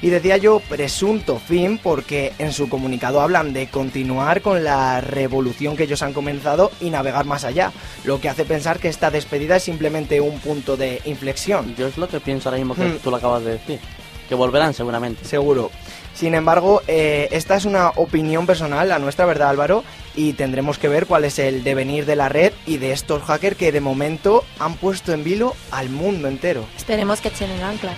[0.01, 5.77] Y decía yo presunto fin porque en su comunicado hablan de continuar con la revolución
[5.77, 7.71] que ellos han comenzado y navegar más allá,
[8.03, 11.73] lo que hace pensar que esta despedida es simplemente un punto de inflexión.
[11.77, 12.99] Yo es lo que pienso ahora mismo que Hmm.
[13.01, 13.79] tú lo acabas de decir.
[14.27, 15.25] Que volverán seguramente.
[15.25, 15.71] Seguro.
[16.13, 19.83] Sin embargo, eh, esta es una opinión personal, la nuestra, ¿verdad Álvaro?
[20.15, 23.57] Y tendremos que ver cuál es el devenir de la red y de estos hackers
[23.57, 26.65] que de momento han puesto en vilo al mundo entero.
[26.77, 27.95] Esperemos que echen el ancla.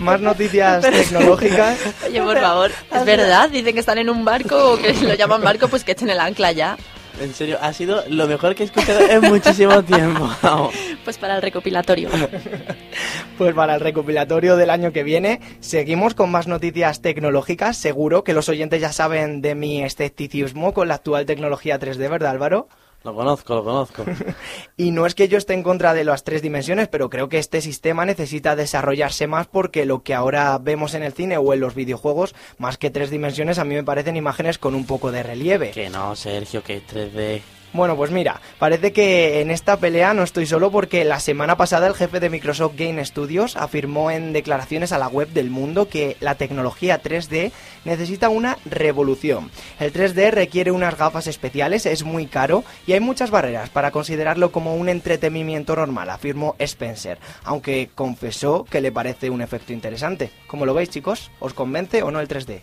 [0.00, 1.78] Más noticias tecnológicas.
[2.06, 3.50] Oye, por favor, ¿es verdad?
[3.50, 6.20] Dicen que están en un barco o que lo llaman barco, pues que echen el
[6.20, 6.76] ancla ya.
[7.20, 10.28] En serio, ha sido lo mejor que he escuchado en muchísimo tiempo.
[10.42, 10.74] Vamos.
[11.04, 12.08] Pues para el recopilatorio.
[13.38, 17.76] Pues para el recopilatorio del año que viene, seguimos con más noticias tecnológicas.
[17.78, 22.32] Seguro que los oyentes ya saben de mi escepticismo con la actual tecnología 3D, ¿verdad
[22.32, 22.68] Álvaro?
[23.02, 24.04] Lo conozco, lo conozco.
[24.76, 27.38] Y no es que yo esté en contra de las tres dimensiones, pero creo que
[27.38, 31.60] este sistema necesita desarrollarse más porque lo que ahora vemos en el cine o en
[31.60, 35.22] los videojuegos, más que tres dimensiones, a mí me parecen imágenes con un poco de
[35.22, 35.70] relieve.
[35.70, 37.42] Que no, Sergio, que es 3D.
[37.72, 41.86] Bueno, pues mira, parece que en esta pelea no estoy solo porque la semana pasada
[41.86, 46.16] el jefe de Microsoft Game Studios afirmó en declaraciones a la web del mundo que
[46.18, 47.52] la tecnología 3D
[47.84, 49.52] necesita una revolución.
[49.78, 54.50] El 3D requiere unas gafas especiales, es muy caro y hay muchas barreras para considerarlo
[54.50, 60.32] como un entretenimiento normal, afirmó Spencer, aunque confesó que le parece un efecto interesante.
[60.48, 61.30] ¿Cómo lo veis, chicos?
[61.38, 62.62] ¿Os convence o no el 3D?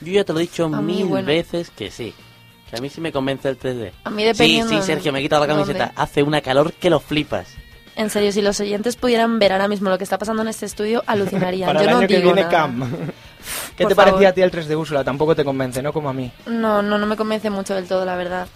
[0.00, 1.26] Yo ya te lo he dicho A mí, mil bueno.
[1.28, 2.12] veces que sí.
[2.70, 3.92] Que a mí sí me convence el 3D.
[4.04, 5.72] A mí dependiendo Sí, sí, Sergio, me he quitado la dónde.
[5.74, 5.92] camiseta.
[6.00, 7.48] Hace una calor que lo flipas.
[7.96, 10.66] En serio, si los oyentes pudieran ver ahora mismo lo que está pasando en este
[10.66, 11.66] estudio, alucinarían.
[11.72, 12.48] Para Yo el no año que viene nada.
[12.50, 12.90] Cam.
[13.76, 14.26] ¿Qué Por te parecía favor.
[14.26, 15.02] a ti el 3D Úrsula?
[15.02, 15.92] Tampoco te convence, ¿no?
[15.92, 16.30] Como a mí.
[16.46, 18.46] No, no, no me convence mucho del todo, la verdad.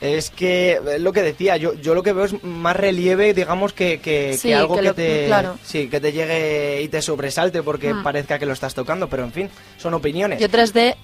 [0.00, 3.72] Es que es lo que decía, yo, yo lo que veo es más relieve, digamos,
[3.72, 5.58] que, que, Sí, que algo que que, lo- te claro.
[5.64, 8.02] sí, que te llegue y te sobresalte porque Mm.
[8.02, 10.38] parezca que lo estás tocando, pero en fin, son opiniones.
[10.38, 10.96] Yo 3D,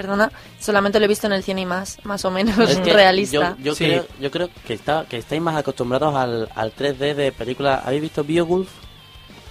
[0.00, 2.92] perdona, solamente lo he visto en el cine y más, más o menos Es que
[2.92, 3.56] realista.
[3.58, 3.84] Yo, yo Sí.
[3.84, 7.82] creo, yo creo que, está, que estáis más acostumbrados al, al 3D de películas.
[7.84, 8.68] ¿Habéis visto Beowulf?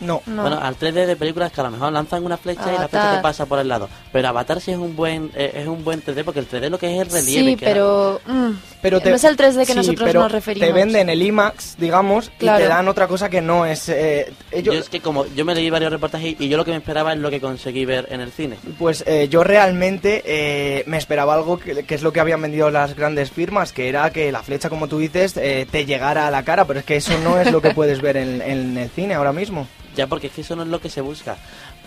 [0.01, 0.21] No.
[0.25, 3.17] Bueno, al 3D de películas que a lo mejor lanzan una flecha y la flecha
[3.17, 3.89] te pasa por el lado.
[4.13, 6.79] Pero Avatar sí es un buen eh, es un buen 3D porque el 3D lo
[6.79, 7.49] que es el relieve.
[7.51, 8.21] Sí, que pero...
[8.25, 8.51] mm,
[8.81, 10.67] Pero no es el 3D que sí, nosotros pero nos referimos.
[10.67, 13.89] Te venden el IMAX, digamos, y te dan otra cosa que no es.
[13.89, 16.71] eh, ellos, Yo es que como yo me leí varios reportajes y yo lo que
[16.71, 18.57] me esperaba es lo que conseguí ver en el cine.
[18.77, 22.71] Pues eh, yo realmente eh, me esperaba algo que, que es lo que habían vendido
[22.71, 26.31] las grandes firmas, que era que la flecha, como tú dices, eh, te llegara a
[26.31, 28.89] la cara, pero es que eso no es lo que puedes ver en, en el
[28.89, 29.67] cine ahora mismo.
[29.95, 31.35] Ya porque es que eso no es lo que se busca.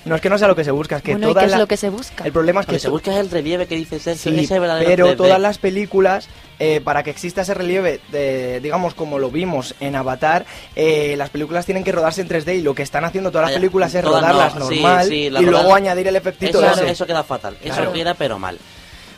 [0.05, 1.47] No es que no sea lo que se busca, es que Bueno, ¿y todas qué
[1.47, 2.25] es la- lo que se busca?
[2.25, 4.41] El problema es Lo que que se busca es el relieve que dice Sergio, Sí,
[4.45, 5.17] ese verdadero pero 3D.
[5.17, 6.29] todas las películas,
[6.59, 10.45] eh, para que exista ese relieve, de, digamos como lo vimos en Avatar,
[10.75, 13.55] eh, las películas tienen que rodarse en 3D y lo que están haciendo todas las
[13.57, 16.91] películas es rodarlas no, normal sí, la y luego añadir el efectito Eso, ese.
[16.91, 17.57] eso queda fatal.
[17.63, 17.83] Claro.
[17.85, 18.59] Eso queda pero mal.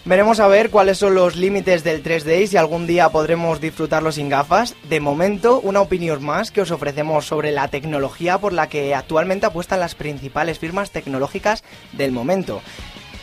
[0.06, 4.12] Veremos a ver cuáles son los límites del 3D y si algún día podremos disfrutarlo
[4.12, 4.76] sin gafas.
[4.90, 9.46] De momento, una opinión más que os ofrecemos sobre la tecnología por la que actualmente
[9.46, 12.60] apuestan las principales firmas tecnológicas del momento.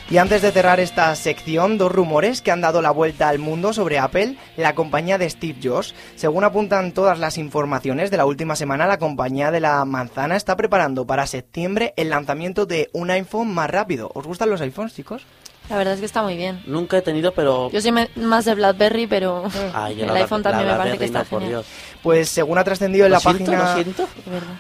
[0.10, 3.74] Y antes de cerrar esta sección, dos rumores que han dado la vuelta al mundo
[3.74, 5.94] sobre Apple, la compañía de Steve Jobs.
[6.16, 10.58] Según apuntan todas las informaciones de la última semana, la compañía de la manzana está
[10.58, 14.12] preparando para septiembre el lanzamiento de un iPhone más rápido.
[14.16, 15.28] ¿Os gustan los iPhones, chicos?
[15.72, 16.62] La verdad es que está muy bien.
[16.66, 17.72] Nunca he tenido, pero...
[17.72, 19.44] Yo soy más de BlackBerry, pero
[19.74, 21.62] Ay, el la- iPhone la también me parece que BlackBerry, está no, por genial.
[21.62, 21.66] Dios.
[22.04, 23.64] Pues según ha trascendido en la siento, página...
[23.70, 24.10] lo siento.
[24.26, 24.54] De verdad.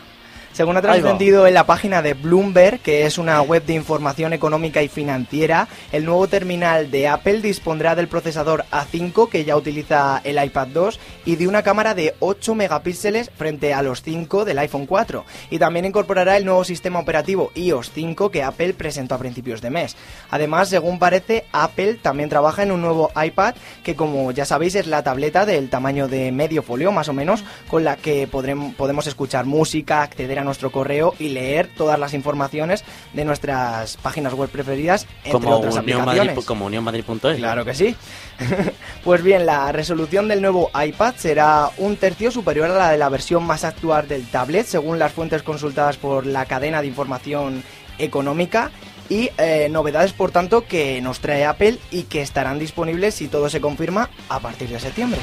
[0.53, 4.83] Según ha trascendido en la página de Bloomberg, que es una web de información económica
[4.83, 10.43] y financiera, el nuevo terminal de Apple dispondrá del procesador A5 que ya utiliza el
[10.43, 14.85] iPad 2 y de una cámara de 8 megapíxeles frente a los 5 del iPhone
[14.87, 15.23] 4.
[15.51, 19.69] Y también incorporará el nuevo sistema operativo iOS 5 que Apple presentó a principios de
[19.69, 19.95] mes.
[20.31, 24.85] Además, según parece, Apple también trabaja en un nuevo iPad que, como ya sabéis, es
[24.87, 29.07] la tableta del tamaño de medio folio, más o menos, con la que podrem- podemos
[29.07, 32.83] escuchar música, acceder a nuestro correo y leer todas las informaciones
[33.13, 36.35] de nuestras páginas web preferidas, entre Como otras Unión aplicaciones.
[36.35, 37.37] Madrid, como UnionMadrid.es.
[37.37, 37.95] Claro que sí.
[39.03, 43.09] pues bien, la resolución del nuevo iPad será un tercio superior a la de la
[43.09, 47.63] versión más actual del tablet, según las fuentes consultadas por la cadena de información
[47.97, 48.71] económica.
[49.09, 53.49] Y eh, novedades, por tanto, que nos trae Apple y que estarán disponibles, si todo
[53.49, 55.19] se confirma, a partir de septiembre.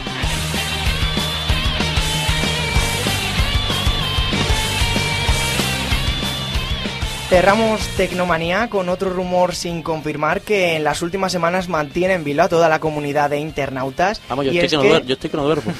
[7.29, 12.43] Cerramos Tecnomanía con otro rumor sin confirmar que en las últimas semanas mantiene en vilo
[12.43, 14.23] a toda la comunidad de internautas.
[14.31, 15.71] Vamos, yo y estoy, es que no yo estoy que no duermo.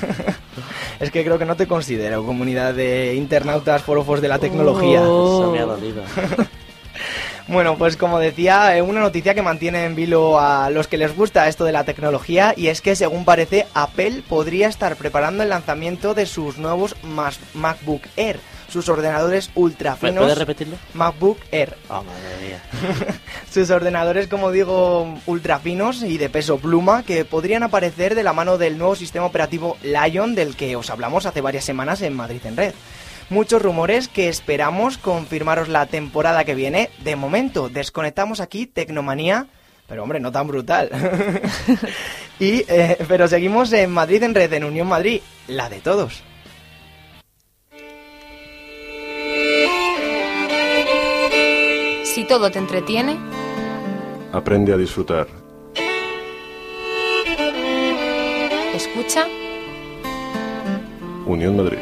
[1.01, 5.01] es que creo que no te considero comunidad de internautas forofos de la tecnología.
[5.01, 6.03] Eso me ha dolido.
[7.47, 11.17] Bueno, pues como decía, eh, una noticia que mantiene en vilo a los que les
[11.17, 15.49] gusta esto de la tecnología y es que según parece Apple podría estar preparando el
[15.49, 16.95] lanzamiento de sus nuevos
[17.55, 18.39] MacBook Air,
[18.69, 20.25] sus ordenadores ultra ¿Me finos.
[20.25, 20.77] ¿Puedes repetirlo?
[20.95, 21.77] MacBook Air.
[21.89, 22.63] Oh, madre mía.
[23.51, 28.33] Sus ordenadores, como digo, ultra finos y de peso pluma que podrían aparecer de la
[28.33, 32.41] mano del nuevo sistema operativo Lion del que os hablamos hace varias semanas en Madrid
[32.45, 32.75] en Red.
[33.31, 36.91] Muchos rumores que esperamos confirmaros la temporada que viene.
[37.05, 39.47] De momento, desconectamos aquí Tecnomanía,
[39.87, 40.91] pero hombre, no tan brutal.
[42.41, 46.23] y, eh, pero seguimos en Madrid en Red, en Unión Madrid, la de todos.
[52.19, 53.17] Si todo te entretiene,
[54.33, 55.29] Aprende a disfrutar.
[58.75, 59.25] escucha
[61.27, 61.79] Unión Madrid.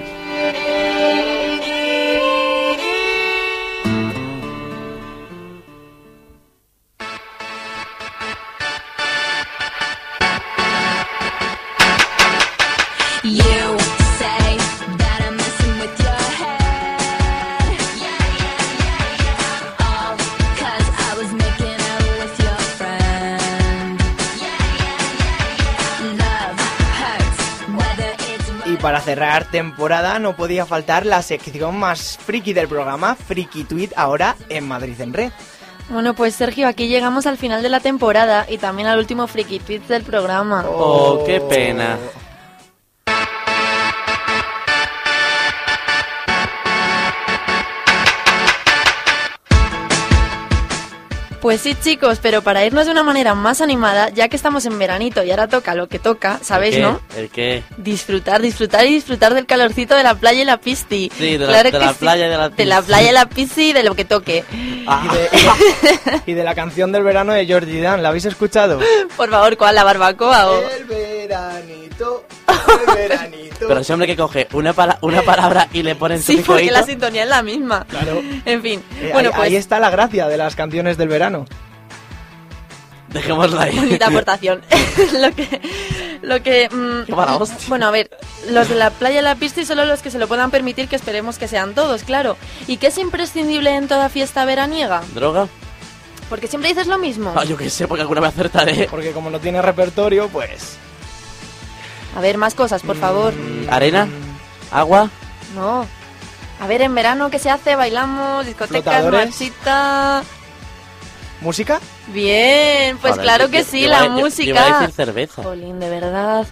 [29.07, 34.67] Cerrar temporada no podía faltar la sección más friki del programa, Friki Tweet, ahora en
[34.67, 35.31] Madrid en Red.
[35.89, 39.61] Bueno, pues Sergio, aquí llegamos al final de la temporada y también al último Friki
[39.61, 40.65] Tweets del programa.
[40.69, 41.97] Oh, qué pena.
[51.47, 54.81] Pues sí, chicos, pero para irnos de una manera más animada, ya que estamos en
[54.81, 56.87] veranito y ahora toca lo que toca, ¿sabéis, ¿El qué?
[56.89, 57.01] no?
[57.17, 57.63] ¿El qué?
[57.77, 61.09] Disfrutar, disfrutar y disfrutar del calorcito de la playa y la pisti.
[61.17, 61.99] Sí, de la- Claro de que la sí.
[62.01, 62.89] playa y de la De la pisti.
[62.91, 64.45] playa y la pisti y de lo que toque.
[64.89, 65.05] Ah.
[65.05, 68.81] Y, de, y de la canción del verano de Georgie Dan, ¿la habéis escuchado?
[69.17, 69.77] Por favor, ¿cuál?
[69.77, 70.61] ¿La barbacoa o...?
[70.69, 72.25] El veranito.
[72.93, 73.67] Veranito.
[73.69, 76.43] Pero ese hombre que coge una, pala- una palabra y le pone en su Sí,
[76.47, 77.87] porque la sintonía es la misma.
[77.89, 78.21] Claro.
[78.45, 81.36] En fin, Eh, bueno, ahí, pues ahí está la gracia de las canciones del verano.
[83.09, 83.77] Dejémosla ahí.
[83.77, 84.63] bonita aportación.
[85.21, 85.61] lo que,
[86.23, 87.59] lo que, mm, Qué mala hostia.
[87.69, 88.11] bueno, a ver,
[88.51, 90.89] los de la playa y la pista y solo los que se lo puedan permitir,
[90.89, 92.37] que esperemos que sean todos, claro.
[92.67, 95.03] ¿Y qué es imprescindible en toda fiesta veraniega?
[95.15, 95.49] ¿Droga?
[96.29, 97.33] Porque siempre dices lo mismo.
[97.37, 98.89] Ah, yo qué sé, porque alguna vez acertaré.
[98.91, 100.77] Porque como no tiene repertorio, pues...
[102.17, 103.33] A ver, más cosas, por favor.
[103.71, 104.09] ¿Arena?
[104.73, 105.11] ¿Agua?
[105.55, 105.87] No.
[106.61, 107.77] A ver, en verano, ¿qué se hace?
[107.77, 110.25] Bailamos, discotecas, marchita...
[111.41, 111.81] ¿Música?
[112.09, 114.49] Bien, pues claro que yo- sí, yo la yo- música.
[114.49, 115.43] iba a decir cerveza.
[115.43, 116.47] Jolín, de verdad.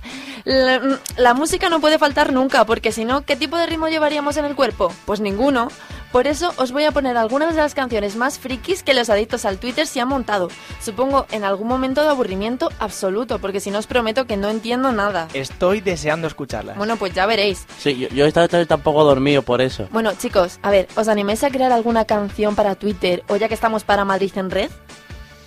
[0.45, 4.37] La, la música no puede faltar nunca, porque si no, ¿qué tipo de ritmo llevaríamos
[4.37, 4.93] en el cuerpo?
[5.07, 5.68] Pues ninguno.
[6.15, 9.45] Por eso os voy a poner algunas de las canciones más frikis que los adictos
[9.45, 10.49] al Twitter se han montado.
[10.81, 14.93] Supongo en algún momento de aburrimiento absoluto, porque si no os prometo que no entiendo
[14.93, 15.27] nada.
[15.35, 16.77] Estoy deseando escucharlas.
[16.77, 17.67] Bueno, pues ya veréis.
[17.81, 19.89] Sí, yo, yo he estado estado tampoco dormido por eso.
[19.91, 23.55] Bueno, chicos, a ver, ¿os animáis a crear alguna canción para Twitter o ya que
[23.55, 24.71] estamos para Madrid en red?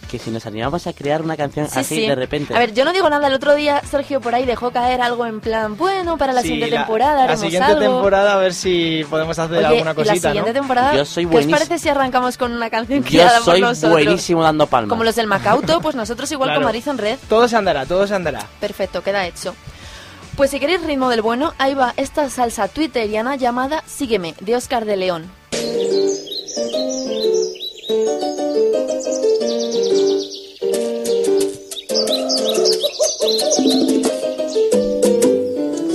[0.09, 2.07] Que si nos animamos a crear una canción Sí, así sí.
[2.07, 2.55] de repente.
[2.55, 3.27] A ver, yo no digo nada.
[3.27, 6.47] El otro día Sergio por ahí dejó caer algo en plan, bueno, para la Sí,
[6.49, 7.81] siguiente la- temporada La siguiente algo.
[7.81, 10.59] temporada a ver si podemos hacer Oye, alguna cosita, la siguiente ¿no?
[10.61, 13.61] temporada, Yo soy ¿qué os parece si arrancamos con una canción yo creada por soy
[13.61, 13.91] nosotros?
[13.91, 14.89] buenísimo dando palmas.
[14.89, 16.59] Como los del Macauto, pues nosotros igual Claro.
[16.61, 17.17] con Madrid en red.
[17.27, 18.45] Todo se andará, todo se andará.
[18.61, 19.55] Perfecto, queda hecho.
[20.37, 24.85] Pues si queréis ritmo del bueno, ahí va esta salsa twitteriana llamada Sígueme, de Oscar
[24.85, 25.25] de León.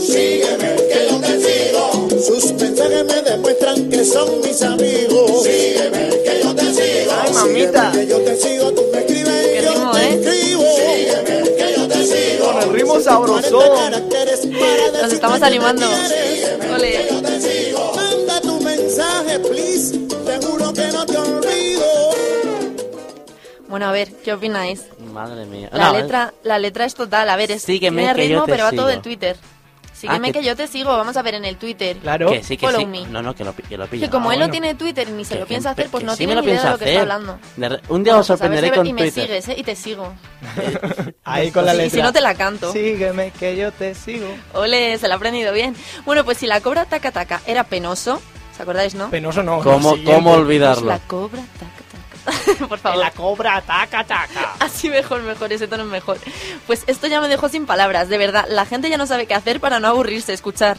[0.00, 2.08] Sígueme, que yo te sigo.
[2.22, 5.42] Sus mensajes me demuestran que son mis amigos.
[5.42, 7.12] Sígueme, que yo te sigo.
[7.20, 7.92] Ay, mamita.
[7.92, 8.72] Sígueme, que yo te sigo.
[8.72, 10.14] Tú me escribes y yo ritmo, te ¿eh?
[10.14, 10.64] escribo.
[10.76, 12.44] Sígueme, que yo te sigo.
[12.52, 13.58] Con el ritmo sabroso.
[13.58, 15.86] 40 caracteres para Nos estamos que animando.
[15.86, 16.48] quieres.
[16.74, 17.06] Ole.
[17.10, 17.92] Yo te sigo.
[17.94, 19.98] Manda tu mensaje, please.
[19.98, 21.41] Te juro que no te.
[23.72, 24.84] Bueno, a ver, ¿qué opináis?
[25.14, 25.70] Madre mía.
[25.72, 28.44] La No, letra, la letra es total, a ver, es Sígueme, tiene que yo ritmo,
[28.44, 28.82] te pero va sigo.
[28.82, 29.36] todo el Twitter.
[29.94, 31.96] Sígueme Ah, que- que yo te sigo, vamos a ver en el Twitter.
[31.96, 32.28] Claro.
[32.28, 32.86] Que sí, que Follow sí.
[32.86, 33.06] me.
[33.06, 34.06] No, no, que lo, que lo pilla.
[34.06, 34.52] Que como Ah, él no bueno.
[34.52, 36.70] tiene Twitter ni se Que- lo piensa hacer, pues no sí tiene ni idea de
[36.70, 37.38] lo que está hablando.
[37.56, 39.24] Re- un día Bueno, os pues ver sorprenderé con y me Twitter.
[39.26, 39.54] sigues, ¿eh?
[39.56, 40.12] Y te sigo.
[41.24, 42.02] Ahí con la Y si letra.
[42.02, 42.72] no te la canto.
[42.72, 44.26] Sígueme, que yo te sigo.
[44.54, 45.74] Ole, se la ha aprendido bien.
[46.04, 48.20] Bueno, pues si la cobra taca taca era penoso,
[48.52, 49.08] ¿os acordáis, no?
[49.08, 49.60] Penoso no.
[49.62, 50.12] ¿Cómo, lo siguiente.
[50.12, 50.86] ¿Cómo Pues olvidarlo?
[50.88, 51.81] la cobra taca.
[52.68, 52.98] Por favor.
[52.98, 54.54] La cobra, taca, taca.
[54.60, 56.18] Así mejor, mejor, ese tono es mejor.
[56.66, 58.46] Pues esto ya me dejó sin palabras, de verdad.
[58.48, 60.76] La gente ya no sabe qué hacer para no aburrirse, escuchar.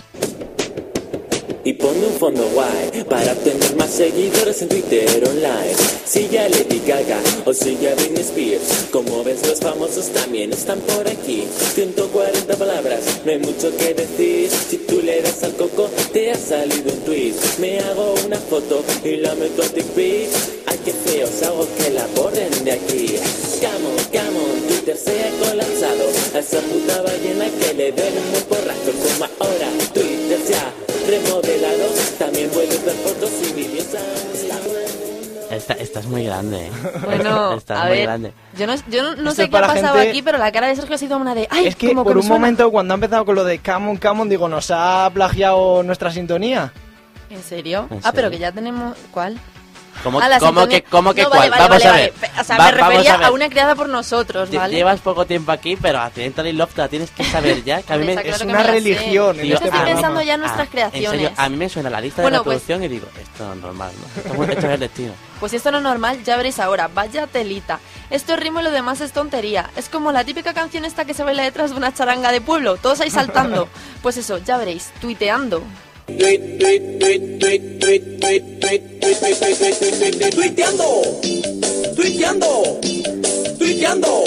[1.66, 5.74] Y ponme un fondo guay para obtener más seguidores en Twitter online.
[6.06, 8.88] Sigue a Lady Gaga o sigue a Britney Spears.
[8.92, 11.48] Como ves, los famosos también están por aquí.
[11.74, 14.50] 140 palabras, no hay mucho que decir.
[14.50, 17.34] Si tú le das al coco, te ha salido un tweet.
[17.60, 20.53] Me hago una foto y la meto a TikTok.
[20.86, 23.16] Qué feos, hago que la borren de aquí.
[23.62, 26.04] Come on, come on, Twitter se ha colapsado.
[26.36, 28.92] A esa puta ballena que le den un porrazo.
[28.92, 30.72] Como ahora, Twitter se ha
[31.10, 31.86] remodelado.
[32.20, 35.56] También puedes ver fotos y vídeos a.
[35.56, 36.66] Esta, esta es muy grande.
[36.68, 36.72] ¿eh?
[37.06, 38.34] Bueno, esta es a muy ver, grande.
[38.58, 40.96] yo no, yo no, sé qué ha pasado gente- aquí, pero la cara de Sergio
[40.96, 41.48] ha sido una de...
[41.52, 42.36] ¡Ay, Es que como por un suena!
[42.40, 45.84] momento cuando ha empezado con lo de Come on, come on, digo, nos ha plagiado
[45.84, 46.74] nuestra sintonía.
[47.30, 47.88] ¿En serio?
[47.92, 48.32] ¿En Ah, pero serio?
[48.32, 48.98] que ya tenemos...
[49.12, 49.38] ¿Cuál?
[50.04, 51.50] ¿Cómo, Ah, la cómo que, cómo que No, cuál?
[51.50, 52.14] vale, vale, vamos vale, a ver.
[52.22, 52.42] vale.
[52.42, 53.26] O sea, Va- me vamos refería a ver.
[53.28, 54.76] a, una creada por nosotros, ¿vale?
[54.76, 57.82] Llevas poco tiempo aquí, pero Accidental y Love te la tienes que saber ya.
[57.82, 59.94] Que a mí me, Es una me la religión en Yo este estoy programa.
[59.96, 61.06] pensando ya en nuestras Ah, creaciones.
[61.06, 63.46] En serio, a mí me suena la lista Bueno, de pues- reproducción y digo, esto
[63.46, 64.08] no es normal, ¿no?
[64.22, 65.14] Esto, es muy- esto es el destino.
[65.40, 66.90] Pues si esto no es normal, ya veréis ahora.
[66.94, 67.80] Vaya telita.
[68.10, 69.70] Esto es ritmo y lo demás es tontería.
[69.76, 72.78] Es como la típica canción esta que se baila detrás de una charanga de pueblo.
[72.78, 73.68] Todos ahí saltando.
[74.04, 74.92] Pues eso, ya veréis.
[75.00, 75.64] Tuiteando.
[80.36, 80.86] Tuiteando,
[81.96, 82.80] tuiteando,
[83.58, 84.24] tuiteando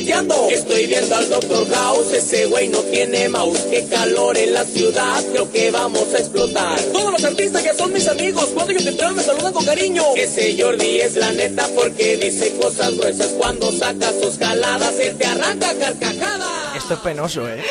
[0.00, 0.48] tuiteando.
[0.50, 3.60] Estoy viendo al Doctor House, ese güey no tiene mouse.
[3.70, 6.80] Qué calor en la ciudad, creo que vamos a explotar.
[6.92, 10.02] Todos los artistas que son mis amigos, cuando yo te traigo me saludan con cariño.
[10.16, 13.28] Ese Jordi es la neta porque dice cosas gruesas.
[13.38, 16.76] Cuando saca sus jaladas, él te arranca carcajadas.
[16.76, 17.62] Esto es penoso, ¿eh?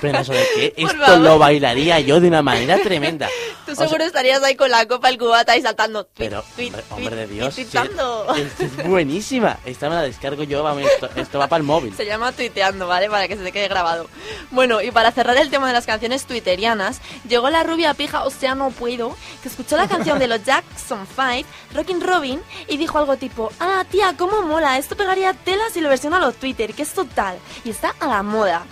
[0.00, 1.20] Pero eso de que Por esto favor.
[1.20, 3.28] lo bailaría yo de una manera tremenda.
[3.66, 6.08] Tú O sea, seguro estarías ahí con la copa, el cubata y saltando.
[6.16, 9.58] Pero, hombre, hombre de Dios, sí, es, es buenísima.
[9.64, 11.94] Esta me la descargo yo, vamos, esto, esto va para el móvil.
[11.94, 13.10] Se llama tuiteando, ¿vale?
[13.10, 14.08] Para que se te quede grabado.
[14.50, 18.30] Bueno, y para cerrar el tema de las canciones twitterianas, llegó la rubia pija, o
[18.30, 22.98] sea, no puedo, que escuchó la canción de los Jackson 5, Rockin' Robin, y dijo
[22.98, 26.72] algo tipo, ah, tía, cómo mola, esto pegaría tela si lo versiona a los Twitter,
[26.74, 28.62] que es total, y está a la moda.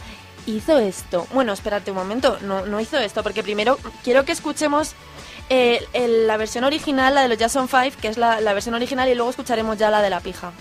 [0.47, 1.27] hizo esto.
[1.35, 4.93] Bueno, espérate un momento, no, no hizo esto, porque primero quiero que escuchemos
[5.49, 8.75] eh, el- la versión original, la de los Jason 5, que es la, la versión
[8.77, 10.53] original, y luego escucharemos ya la de la pija.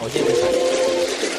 [0.00, 1.37] Oye, me sale.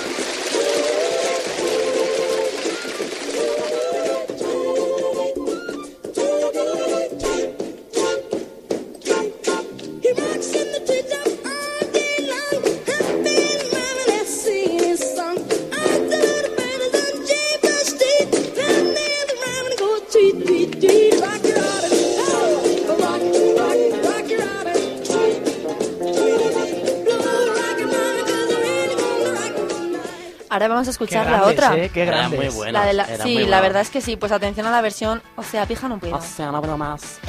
[30.49, 31.77] Ahora vamos a escuchar Qué la grandes, otra.
[31.77, 31.89] ¿eh?
[31.93, 32.39] Qué Eran grandes.
[32.39, 32.73] muy buenos.
[32.81, 34.15] La de la- sí, muy la verdad es que sí.
[34.15, 36.15] Pues atención a la versión, o sea, pija no puedo.
[36.15, 37.19] O sea, no puedo más.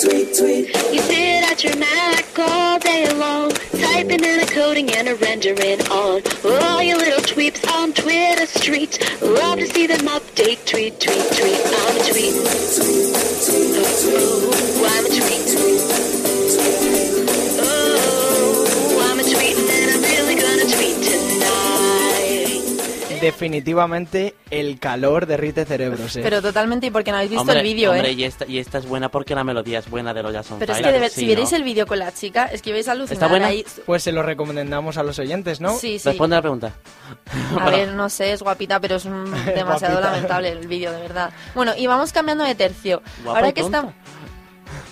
[0.00, 5.80] You sit at your Mac all day long, typing and a coding and a rendering
[5.90, 6.22] on
[6.62, 8.98] all your little tweets on Twitter street.
[9.20, 10.67] Love to see them update,
[23.32, 26.20] Definitivamente el calor derrite cerebros, ¿eh?
[26.22, 28.12] Pero totalmente, y porque no habéis visto hombre, el vídeo, ¿eh?
[28.12, 30.72] y esta, y esta es buena porque la melodía es buena de los Jason Pero
[30.72, 31.56] es que de- Sí, si vierais ¿no?
[31.58, 33.46] el vídeo con la chica, es que vais a alucinar ¿Está buena?
[33.48, 33.64] ahí.
[33.86, 35.76] Pues se lo recomendamos a los oyentes, ¿no?
[35.76, 36.08] Sí, sí.
[36.08, 36.72] Responde a la pregunta.
[37.58, 39.04] A ver, no sé, es guapita, pero es
[39.54, 41.30] demasiado lamentable el vídeo, de verdad.
[41.54, 43.02] Bueno, y vamos cambiando de tercio.
[43.24, 43.94] Guapa Ahora y que estamos...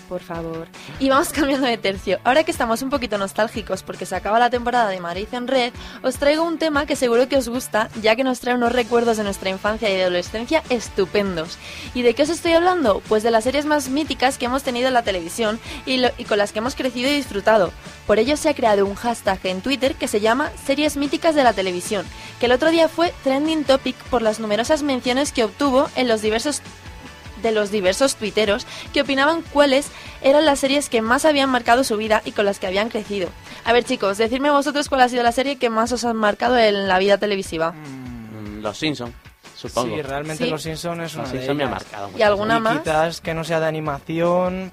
[0.08, 0.68] Por favor.
[1.00, 2.18] Y vamos cambiando de tercio.
[2.24, 5.72] Ahora que estamos un poquito nostálgicos porque se acaba la temporada de Madrid en Red,
[6.02, 9.16] os traigo un tema que seguro que os gusta, ya que nos trae unos recuerdos
[9.16, 11.58] de nuestra infancia y adolescencia estupendos.
[11.94, 13.02] ¿Y de qué os estoy hablando?
[13.08, 16.38] Pues de las series más míticas que hemos tenido en la televisión y, y con
[16.38, 17.72] las que hemos crecido y disfrutado.
[18.06, 21.42] Por ello se ha creado un hashtag en Twitter que se llama Series Míticas de
[21.42, 22.06] la Televisión,
[22.38, 26.22] que el otro día fue trending topic por las numerosas menciones que obtuvo en los
[26.22, 26.62] diversos
[27.42, 29.88] de los diversos tuiteros que opinaban cuáles
[30.22, 33.28] eran las series que más habían marcado su vida y con las que habían crecido.
[33.64, 36.56] A ver chicos, decidme vosotros cuál ha sido la serie que más os ha marcado
[36.58, 37.72] en la vida televisiva.
[37.72, 39.12] Mm, Los Simpson,
[39.56, 39.94] supongo.
[39.96, 40.50] Sí, realmente Sí.
[40.50, 42.10] Los Simpsons es una Los de Simpson me ha marcado.
[42.16, 42.78] ¿Y alguna más?
[42.80, 44.70] quizás que no sea de animación,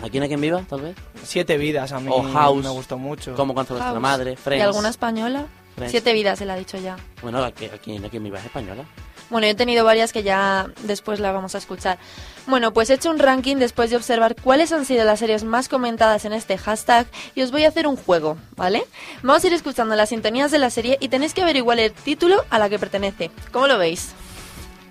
[0.00, 0.96] ¿Aquí no hay quien viva, tal vez?
[1.24, 2.62] Siete vidas a mí O House.
[2.62, 3.34] me gustó mucho.
[3.34, 4.00] Como cuando nuestra House.
[4.00, 4.60] madre, Friends.
[4.62, 5.46] ¿Y alguna española?
[5.74, 5.90] Friends.
[5.90, 6.96] Siete vidas, se la ha dicho ya.
[7.20, 7.66] Bueno, aquí
[7.98, 8.84] no hay quien viva es española.
[9.30, 11.98] Bueno, yo he tenido varias que ya después la vamos a escuchar.
[12.46, 15.68] Bueno, pues he hecho un ranking después de observar cuáles han sido las series más
[15.68, 18.84] comentadas en este hashtag y os voy a hacer un juego, ¿vale?
[19.22, 22.44] Vamos a ir escuchando las sintonías de la serie y tenéis que averiguar el título
[22.48, 23.30] a la que pertenece.
[23.52, 24.12] ¿Cómo lo veis?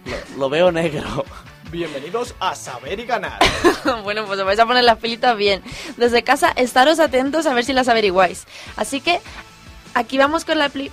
[0.05, 1.25] Lo, lo veo negro.
[1.71, 3.39] Bienvenidos a Saber y Ganar.
[4.03, 5.61] bueno, pues os vais a poner las pilitas bien.
[5.97, 8.45] Desde casa, estaros atentos a ver si las averiguáis.
[8.77, 9.19] Así que
[9.95, 10.91] aquí vamos con la pli-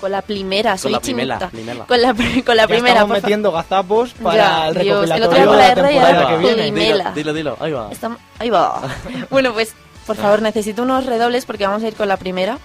[0.00, 1.50] con la primera, soy la primera, chinita.
[1.50, 1.84] primera.
[1.86, 2.14] Con la,
[2.44, 2.94] con la Ya primera.
[2.94, 5.72] estamos metiendo gazapos para Ya, el Dios, el otro recopilatorio día con de la la
[5.72, 6.36] R y temporada que
[6.70, 7.12] viene.
[7.14, 7.90] Dilo, dilo, ahí va.
[8.38, 8.82] Ahí va.
[9.30, 9.74] bueno, pues
[10.06, 12.58] por favor, necesito unos redobles porque vamos a ir con la primera.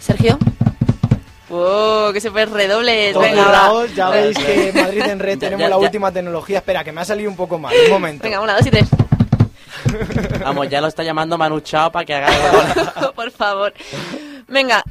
[0.00, 0.38] Sergio.
[1.48, 2.12] ¡Wow!
[2.12, 3.12] ¡Qué super redobles!
[3.14, 6.12] Todos Venga, cerrados, ya veis que en Madrid en Red Ya, tenemos ya, la última
[6.12, 6.58] tecnología.
[6.58, 7.74] Espera, que me ha salido un poco mal.
[7.86, 8.22] Un momento.
[8.24, 8.86] Venga, una, dos y tres.
[10.42, 13.12] Vamos, ya lo está llamando Manu Chao para que haga algo.
[13.14, 13.72] por favor.
[14.46, 14.82] Venga,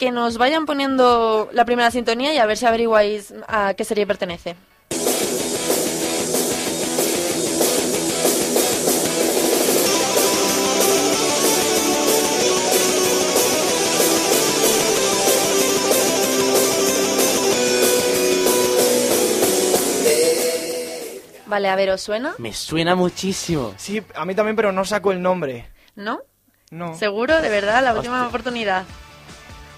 [0.00, 4.06] que nos vayan poniendo la primera sintonía y a ver si averiguáis a qué serie
[4.06, 4.56] pertenece.
[21.44, 22.34] Vale, a ver, ¿os suena?
[22.38, 23.74] Me suena muchísimo.
[23.76, 25.68] Sí, a mí también, pero no saco el nombre.
[25.94, 26.22] ¿No?
[26.70, 26.94] No.
[26.96, 27.42] ¿Seguro?
[27.42, 27.84] ¿De verdad?
[27.84, 28.84] La última oportunidad.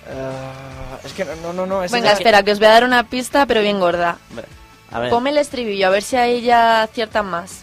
[0.09, 1.83] Ah, es que no, no, no.
[1.85, 4.19] Es Venga, es que- espera, que os voy a dar una pista, pero bien gorda.
[4.91, 5.11] A ver.
[5.11, 7.63] Ponme el estribillo, a ver si ahí ya aciertan más.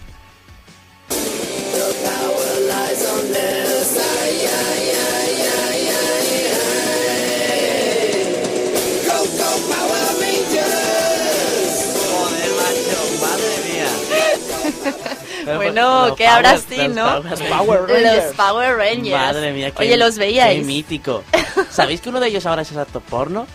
[15.57, 17.05] Bueno, Los que ahora Power- sí, los ¿no?
[17.21, 18.33] Power Los Power Los Rangers.
[18.35, 19.11] Power Rangers.
[19.21, 20.59] Madre mía, qué, Oye, ¿los veíais?
[20.59, 21.23] Qué mítico.
[21.69, 23.47] ¿Sabéis que uno de ellos ahora es actor porno?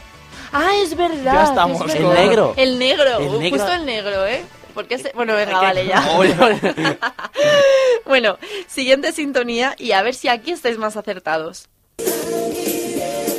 [0.53, 1.35] Ah, es verdad.
[1.35, 2.55] Ya estamos es El negro.
[2.57, 3.59] El negro, El negro.
[3.59, 4.45] justo el negro, ¿eh?
[4.73, 5.13] Porque se...
[5.15, 6.03] Bueno, venga, vale, ya.
[8.07, 11.69] Bueno, siguiente sintonía y a ver si aquí estáis más acertados.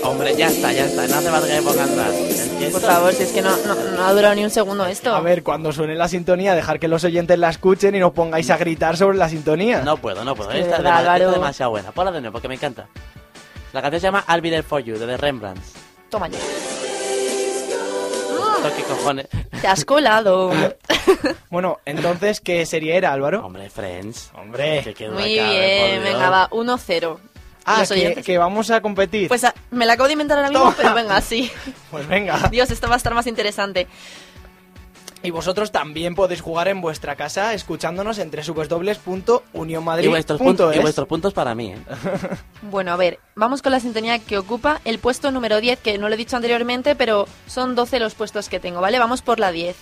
[0.05, 1.07] Hombre, ya está, ya está.
[1.07, 2.13] No hace falta que me ponga atrás.
[2.13, 4.85] Es que Por favor, si es que no, no, no ha durado ni un segundo
[4.85, 5.13] esto.
[5.15, 8.13] A ver, cuando suene la sintonía, dejar que los oyentes la escuchen y no os
[8.13, 9.81] pongáis a gritar sobre la sintonía.
[9.81, 10.51] No puedo, no puedo.
[10.51, 11.31] Es que de esta, es verdad, Álvaro.
[11.31, 11.91] demasiado buena.
[11.91, 12.87] Ponla de nuevo porque me encanta.
[13.73, 15.73] La canción se llama I'll Be There For You, de The Rembrandts.
[16.09, 16.37] Toma ya.
[18.75, 19.27] ¿Qué cojones?
[19.61, 20.51] Te has colado.
[21.51, 23.45] Bueno, entonces, ¿qué serie era, Álvaro?
[23.45, 24.31] Hombre, Friends.
[24.35, 24.81] Hombre.
[24.83, 26.03] Que qué Muy bien, Dios.
[26.03, 27.17] venga, va, 1-0.
[27.65, 29.27] Ah, Los que, que vamos a competir.
[29.27, 31.51] Pues ah, me la acabo de inventar ahora mismo, pero venga, sí.
[31.89, 32.47] Pues venga.
[32.49, 33.87] Dios, esto va a estar más interesante.
[35.23, 40.25] Y vosotros también podéis jugar en vuestra casa escuchándonos en Y vuestros, www.unionmadrid.es.
[40.37, 41.77] puntos, y vuestros puntos para mí, ¿eh?
[42.61, 46.09] Bueno, a ver, vamos con la sintonía que ocupa el puesto número 10, que no
[46.09, 48.99] lo he dicho anteriormente, pero son 12 los puestos que tengo, ¿vale?
[48.99, 49.75] Vamos por la 10.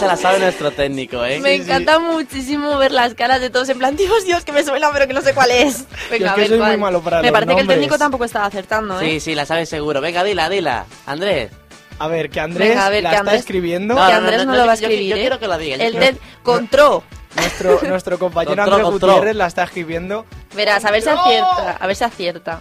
[0.00, 1.38] Se la sabe nuestro técnico, ¿eh?
[1.40, 4.90] Me encanta muchísimo ver las caras de todos en plan, Dios, Dios, que me suena,
[4.92, 5.84] pero que no sé cuál es.
[6.10, 6.70] Venga, es a ver soy cuál.
[6.70, 9.04] muy malo para Me los parece que el técnico tampoco estaba acertando, ¿eh?
[9.04, 10.00] Sí, sí, la sabe seguro.
[10.00, 10.86] Venga, dila, dila.
[11.06, 11.50] Andrés.
[11.98, 13.94] A ver, que Andrés Venga, a ver, la que está Andrés- escribiendo.
[13.94, 15.20] que Andrés no, lo va a yo- yo escribir, ¿eh?
[15.20, 17.04] quiero que lo diga, El quiero- del contró.
[17.36, 18.84] Nuestro, nuestro compañero Andrés.
[18.86, 20.24] Gutiérrez la está escribiendo.
[20.54, 21.20] Verás, a ver si ¡No!
[21.20, 22.60] acierta, a ver si acierta.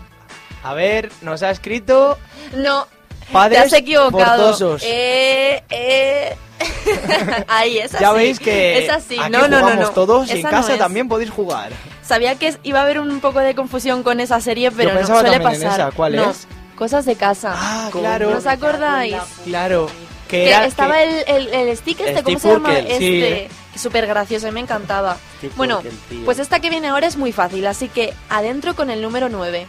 [0.62, 2.18] A ver, nos ha escrito
[2.54, 2.86] No,
[3.32, 4.78] Padres te has equivocado.
[4.82, 6.36] Eh, eh.
[7.48, 8.02] Ahí, es así.
[8.04, 9.18] Ya veis que Es así.
[9.20, 9.90] aquí no, no, no, no.
[9.92, 11.70] todos y en no casa también podéis jugar.
[12.04, 15.20] Sabía que iba a haber un poco de confusión con esa serie, pero no pensaba
[15.22, 15.80] suele también en pasar.
[15.90, 15.96] esa.
[15.96, 16.48] ¿Cuál No, es?
[16.76, 17.54] Cosas de casa.
[17.56, 18.32] Ah, claro.
[18.32, 19.16] ¿No os acordáis?
[19.46, 19.88] Claro.
[20.28, 22.70] Que, Que era- estaba que- el, el, el stick este, ¿cómo se llama?
[22.70, 22.88] Urkel.
[22.88, 25.18] Este, súper gracioso, a mí me encantaba.
[25.56, 25.82] Bueno,
[26.26, 29.66] pues esta que viene ahora es muy fácil, así que adentro con el número 9.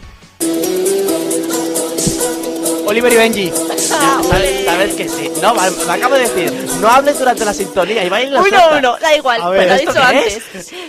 [2.91, 3.51] Oliver y Benji.
[3.77, 5.31] ¿sabes, sabes que sí.
[5.41, 6.53] No, me, me acabo de decir.
[6.81, 8.39] No hables durante la sintonía y bailes.
[8.39, 10.41] Uy, no, no, da igual, A ver, lo he ¿esto dicho antes.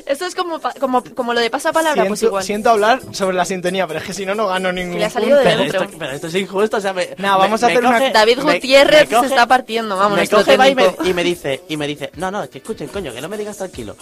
[0.07, 2.45] Esto es como, como, como lo de pasapalabra, pues Siento, igual.
[2.45, 5.11] siento hablar sobre la sintonía, pero es que si no, no gano ningún le ha
[5.11, 5.57] salido de punto.
[5.59, 5.83] Pero dentro.
[5.85, 8.13] esto, pero esto es injusto, o sea, me, me- vamos a me hacer una- coge-
[8.13, 11.15] David me- Gutiérrez me coge- se está partiendo, vamos, me coge, va y me, y
[11.15, 13.97] me dice, y me dice, no, no, que escuchen, coño, que no me digas tranquilo.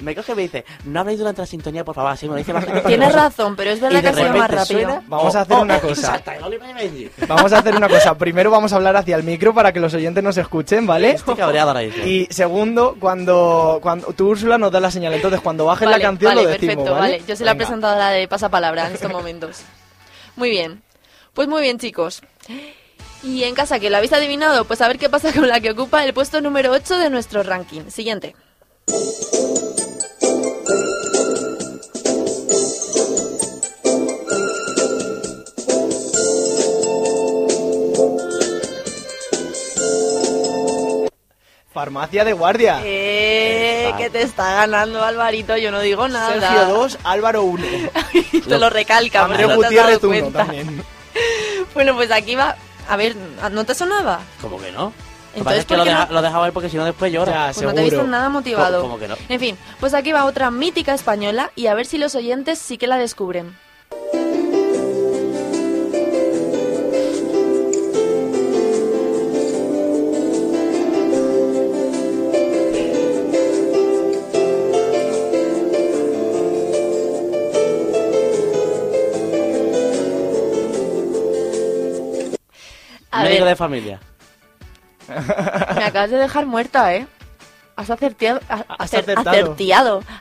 [0.00, 2.38] Me coge y me dice, no habléis durante la sintonía, por favor, así me lo
[2.38, 5.02] dice más Tienes razón, pero es verdad que de ha sido más rápido.
[5.06, 6.22] Vamos a Oh, hacer oh, una oh, cosa.
[7.38, 8.16] Vamos a hacer una cosa.
[8.18, 11.10] Primero vamos a hablar hacia el micro para que los oyentes nos escuchen, ¿vale?
[11.12, 12.04] Estoy cabreado ahora mismo.
[12.04, 15.14] Y segundo, cuando, cuando tú, Úrsula, nos da la señal.
[15.14, 17.22] Entonces, cuando baje Vale, la canción, vale, lo decimos, perfecto, ¿vale?
[17.26, 17.64] Yo soy la Venga.
[17.64, 19.60] presentadora de pasapalabra en estos momentos.
[20.36, 20.82] Muy bien.
[21.32, 22.22] Pues muy bien, chicos.
[23.22, 25.70] Y en casa, que lo habéis adivinado, pues a ver qué pasa con la que
[25.70, 27.82] ocupa el puesto número 8 de nuestro ranking.
[27.90, 28.34] Siguiente.
[41.82, 42.80] Farmacia de guardia.
[42.82, 46.32] Eh, que te está ganando Alvarito, yo no digo nada.
[46.40, 47.64] Sergio 2, Álvaro 1.
[48.48, 50.38] Te lo recalca, Andrés pero no te has Gutiérrez dado 1 cuenta.
[50.40, 50.84] también.
[51.74, 52.56] Bueno, pues aquí va.
[52.88, 53.14] A ver,
[53.52, 54.18] ¿no te sonaba?
[54.40, 54.92] ¿Cómo que no?
[55.36, 56.12] Entonces, que ¿por lo, qué deja, no?
[56.14, 57.32] lo dejaba ahí porque si no después llora.
[57.32, 58.80] Ya, Pues no te he visto nada motivado.
[58.80, 59.16] ¿Cómo- cómo que no?
[59.28, 62.76] En fin, pues aquí va otra mítica española y a ver si los oyentes sí
[62.76, 63.56] que la descubren.
[83.48, 84.00] De familia.
[85.08, 87.06] me acabas de dejar muerta, ¿eh?
[87.76, 89.24] Has acertiado, has acer- acertado.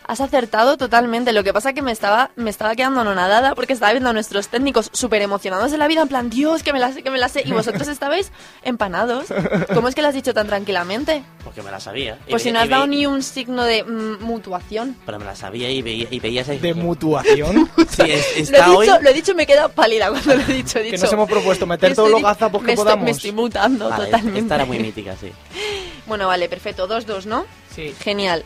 [0.07, 1.33] Has acertado totalmente.
[1.33, 4.47] Lo que pasa que me estaba, me estaba quedando anonadada porque estaba viendo a nuestros
[4.47, 7.17] técnicos súper emocionados de la vida, en plan, Dios, que me la sé, que me
[7.17, 7.43] la sé.
[7.45, 8.31] Y vosotros estabais
[8.63, 9.25] empanados.
[9.73, 11.23] ¿Cómo es que lo has dicho tan tranquilamente?
[11.43, 12.17] Porque me la sabía.
[12.27, 14.95] Y Pues si ve- no has dado ve- ni un signo de mm, mutuación.
[15.05, 16.57] Pero me la sabía y veía, y veía ese...
[16.59, 17.69] De mutuación.
[17.89, 18.85] Sí, es- Lo está he, hoy...
[18.87, 20.79] dicho, lo he dicho me he quedado pálida cuando lo he dicho.
[20.79, 23.05] He que dicho nos hemos propuesto meter todos los gazapos que estoy- podamos.
[23.05, 24.39] me estoy mutando Vale, totalmente.
[24.39, 25.31] esta era muy mítica, sí.
[26.05, 26.87] Bueno, vale, perfecto.
[26.87, 27.45] 2-2, ¿no?
[27.75, 27.93] Sí.
[27.99, 28.43] Genial.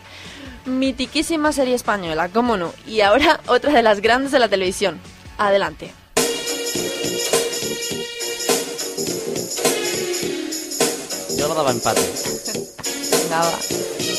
[0.65, 2.73] Mitiquísima serie española, cómo no.
[2.85, 4.99] Y ahora otra de las grandes de la televisión.
[5.37, 5.93] Adelante.
[11.37, 12.01] Yo lo daba empate.
[12.81, 14.10] Espera.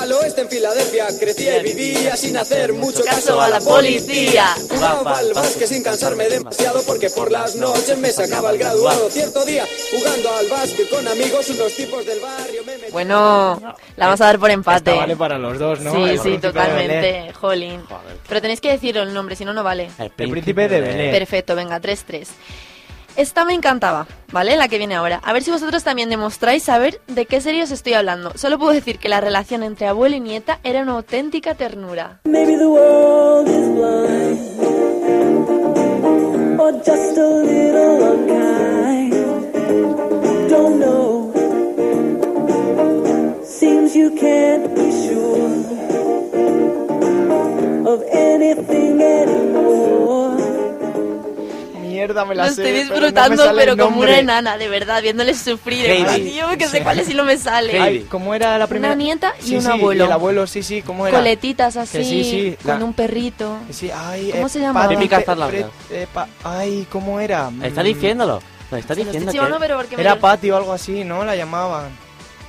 [0.00, 4.54] Al oeste en Filadelfia crecía y vivía sin hacer mucho caso a la policía.
[4.70, 9.10] Jugaba al básquet sin cansarme demasiado porque por las noches me sacaba el graduado.
[9.10, 13.60] Cierto día, jugando al básquet con amigos, unos tipos del barrio me metían- Bueno,
[13.96, 14.90] la vamos a dar por empate.
[14.90, 15.92] Esta vale para los dos, ¿no?
[15.92, 17.32] Sí, El sí, totalmente.
[17.32, 17.82] Jolín.
[18.28, 19.90] Pero tenéis que decir el nombre, si no, no vale.
[19.98, 21.10] El príncipe de Belén.
[21.10, 22.28] Perfecto, venga, 3-3.
[23.16, 24.56] Esta me encantaba, ¿vale?
[24.56, 25.22] La que viene ahora.
[25.24, 28.36] A ver si vosotros también demostráis saber de qué serie os estoy hablando.
[28.36, 32.20] Solo puedo decir que la relación entre abuelo y nieta era una auténtica ternura.
[43.58, 45.48] Seems you can't be sure
[47.86, 50.65] of anything anymore.
[52.06, 52.62] Mierda, me Lo la sé.
[52.62, 55.86] estoy pero no disfrutando, pero, como una enana, de verdad, viéndoles sufrir.
[55.90, 56.06] Heidi.
[56.08, 57.80] Ay, Dios, que sé cuál es y no me sale.
[57.80, 58.94] Ay, ¿Cómo era la primera?
[58.94, 60.04] Una nieta y Sí, un sí, abuelo.
[60.04, 61.18] el abuelo, sí, sí, ¿cómo era?
[61.18, 62.56] Coletitas así, Que sí, sí.
[62.64, 63.58] con la- un perrito.
[63.70, 64.92] Sí, ay, ¿Cómo eh, se llamaba?
[64.92, 67.50] Eh, pa- ay, ¿cómo era?
[67.62, 68.42] Está Mm, diciéndolo.
[68.70, 70.00] Lo está lo diciendo que...
[70.00, 71.24] Era lo- Patty o algo así, ¿no?
[71.24, 72.06] La llamaban.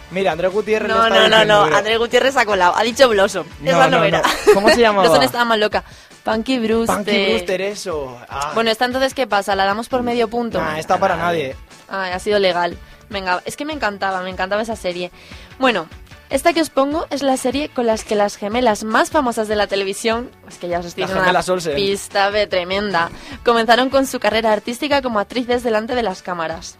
[0.09, 1.75] Mira, Andrés Gutiérrez No, lo no, no, no.
[1.75, 2.73] Andrés Gutiérrez ha colado.
[2.77, 3.45] Ha dicho Blossom.
[3.63, 4.21] Esa no, era.
[4.53, 5.03] ¿Cómo se llamaba?
[5.03, 5.83] Blossom estaba más loca.
[6.27, 6.95] Punky Brewster.
[6.97, 8.17] Punky Brewster, eso.
[8.29, 9.55] Ah, Bueno, esta entonces, ¿qué pasa?
[9.55, 10.59] ¿La damos por medio punto?
[10.61, 11.55] nah, está para nadie.
[11.89, 12.77] Ah, ha sido legal.
[13.09, 15.11] Venga, es que me encantaba, me encantaba esa serie.
[15.59, 15.87] Bueno,
[16.29, 19.55] esta que os pongo es la serie con las que las gemelas más famosas de
[19.55, 21.75] la televisión, es que ya os estoy dando una Olsen.
[21.75, 23.09] pista ve tremenda,
[23.45, 26.77] comenzaron con su carrera artística como actrices delante de las cámaras.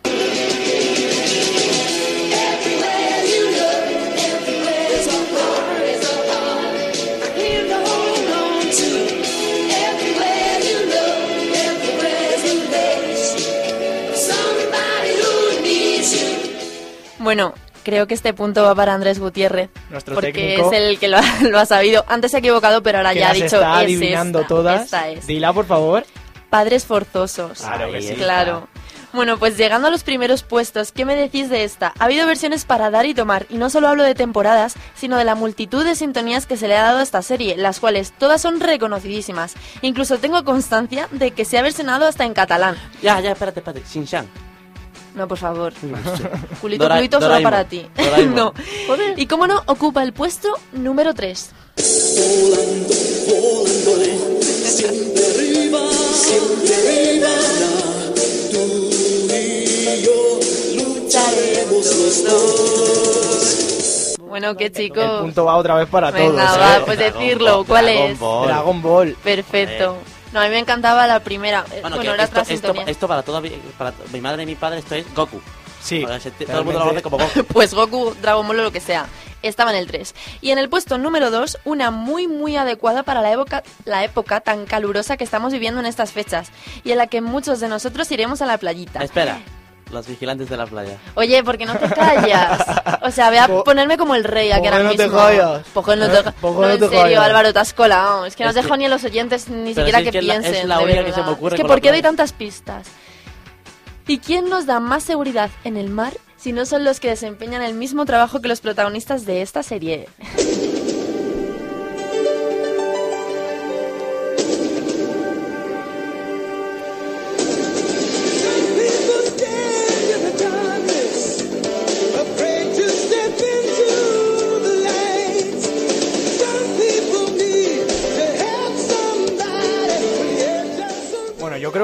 [17.28, 17.54] Bueno,
[17.84, 19.70] creo que este punto va para Andrés Gutiérrez.
[19.90, 20.72] Nuestro porque técnico.
[20.72, 22.06] es el que lo ha, lo ha sabido.
[22.08, 24.86] Antes se ha equivocado, pero ahora que ya ha dicho está es adivinando esta, todas.
[24.86, 25.28] esta es.
[25.28, 26.06] Dila, por favor.
[26.50, 27.60] Padres forzosos.
[27.60, 28.14] Claro que sí.
[28.14, 28.70] Claro.
[29.12, 31.92] Bueno, pues llegando a los primeros puestos, ¿qué me decís de esta?
[32.00, 35.26] Ha habido versiones para dar y tomar, y no solo hablo de temporadas, sino de
[35.26, 38.42] la multitud de sintonías que se le ha dado a esta serie, las cuales todas
[38.42, 39.56] son reconocidísimas.
[39.82, 42.78] Incluso tengo constancia de que se ha versionado hasta en catalán.
[43.02, 43.84] Ya, ya, espérate, espérate.
[43.86, 44.47] Shin-Chan.
[45.18, 45.74] No, por favor.
[46.62, 47.86] Culito, Dora- culito solo para ti.
[48.36, 48.54] No.
[49.16, 51.52] Y cómo no, ocupa el puesto número 3.
[53.88, 55.80] Siempre arriba,
[56.14, 57.30] siempre arriba,
[58.52, 58.64] tú
[59.34, 60.40] y yo
[60.76, 64.16] lucharemos los dos.
[64.28, 65.02] Bueno, qué El chico.
[65.22, 66.60] punto va otra vez para Venga, todos.
[66.62, 66.82] va, ¿eh?
[66.86, 67.64] pues decirlo.
[67.66, 68.20] ¿Cuál Dragon es?
[68.20, 68.48] Ball.
[68.48, 69.16] Dragon Ball.
[69.24, 69.98] Perfecto.
[70.38, 71.66] No, a mí me encantaba la primera.
[71.72, 72.42] Eh, Bueno, era esto,
[72.88, 75.42] esto, para, toda, mi- para mi madre y mi padre, esto es Goku.
[75.82, 76.06] Sí.
[76.20, 77.44] Se- todo el mundo lo conoce como Goku.
[77.54, 79.08] Pues Goku, Dragon Ball o lo que sea.
[79.42, 80.14] Estaba en el 3.
[80.42, 84.42] Y en el puesto número 2, una muy muy adecuada para la época, la época
[84.42, 86.50] tan calurosa que estamos viviendo en estas fechas.
[86.84, 89.00] Y en la que muchos de nosotros iremos a la playita.
[89.04, 89.40] Espera,
[89.92, 90.98] los vigilantes de la playa.
[91.16, 92.62] Oye, ¿por qué no te callas?
[93.04, 95.04] O sea, voy a Po- ponerme como el rey aquí ¿por qué ahora no te
[95.04, 95.18] mismo.
[95.18, 95.62] callas?
[95.74, 96.10] ¿Por qué no ¿Eh?
[96.24, 97.24] te ¿Por qué No, no en te serio, callas?
[97.24, 98.26] Álvaro, te has colado.
[98.26, 100.12] Es que no Es que- ni a los oyentes ni Pero siquiera si que es
[100.14, 100.68] que es la- es piensen.
[100.70, 102.10] la de única que se me ocurre Es que con ¿por qué doy playa.
[102.10, 102.88] tantas pistas?
[104.08, 107.62] ¿Y quién nos da más seguridad en el mar si no son los que desempeñan
[107.62, 110.08] el mismo trabajo que los protagonistas de esta serie?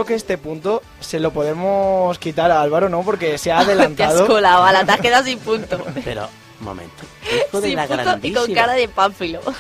[0.04, 3.04] creo que este punto se lo podemos quitar a Álvaro, ¿no?
[3.04, 4.28] Porque se ha Te has adelantado.
[4.28, 5.84] colado, ala, te has quedado sin punto.
[6.04, 6.28] Pero,
[6.60, 7.04] momento.
[7.48, 9.42] Hijo de Sin la punto y con cara de pánfilo.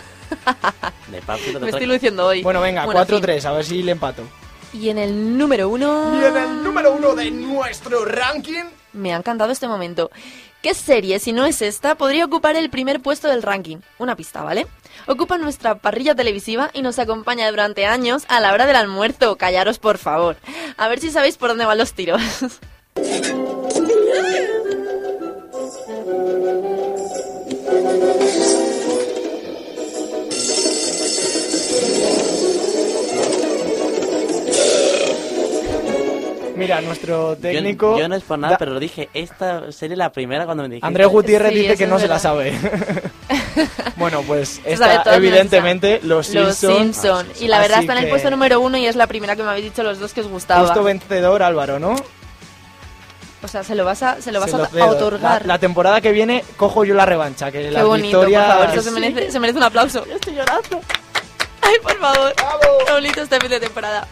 [1.12, 2.41] De Pánfilo de Me estoy luciendo hoy.
[2.41, 3.22] Bueno, venga, Bueno, en fin.
[3.22, 4.24] 4-3, a ver si le empato.
[4.74, 6.20] Y en el número uno...
[6.20, 8.64] Y en el número uno de nuestro ranking.
[8.94, 10.10] Me ha encantado este momento.
[10.64, 13.80] ¿Qué serie, si no es esta, podría ocupar el primer puesto del ranking?
[13.99, 14.66] Una pista, ¿vale?
[15.07, 19.36] Ocupa nuestra parrilla televisiva y nos acompaña durante años a la hora del almuerzo.
[19.36, 20.38] Callaros, por favor.
[20.78, 22.22] A ver si sabéis por dónde van los tiros.
[36.56, 37.97] Mira, nuestro Yo- técnico.
[37.97, 40.70] Yo, no es por nada, da- pero lo dije, esta serie la primera cuando me
[40.70, 40.86] dijiste.
[40.88, 42.54] Andrés Gutiérrez Sí, dice que no se la sabe.
[43.97, 46.78] bueno, pues esta, evidentemente, los Los Simpsons.
[46.78, 47.28] Simpson.
[47.39, 49.49] Y la verdad está en el puesto número uno y es la primera que me
[49.49, 50.62] habéis dicho los dos que os gustaba.
[50.66, 51.95] Justo vencedor, Álvaro, ¿no?
[53.41, 55.41] O sea, se lo vas a, se lo vas Se a, lo a otorgar.
[55.41, 58.45] La, la temporada que viene cojo yo la revancha, que Qué las bonito, victorias...
[58.45, 60.06] por favor, eso se merece, se merece un aplauso.
[60.06, 60.80] Yo estoy llorando.
[61.61, 62.34] Ay, por favor.
[62.86, 64.07] Qué bonito este fin de temporada.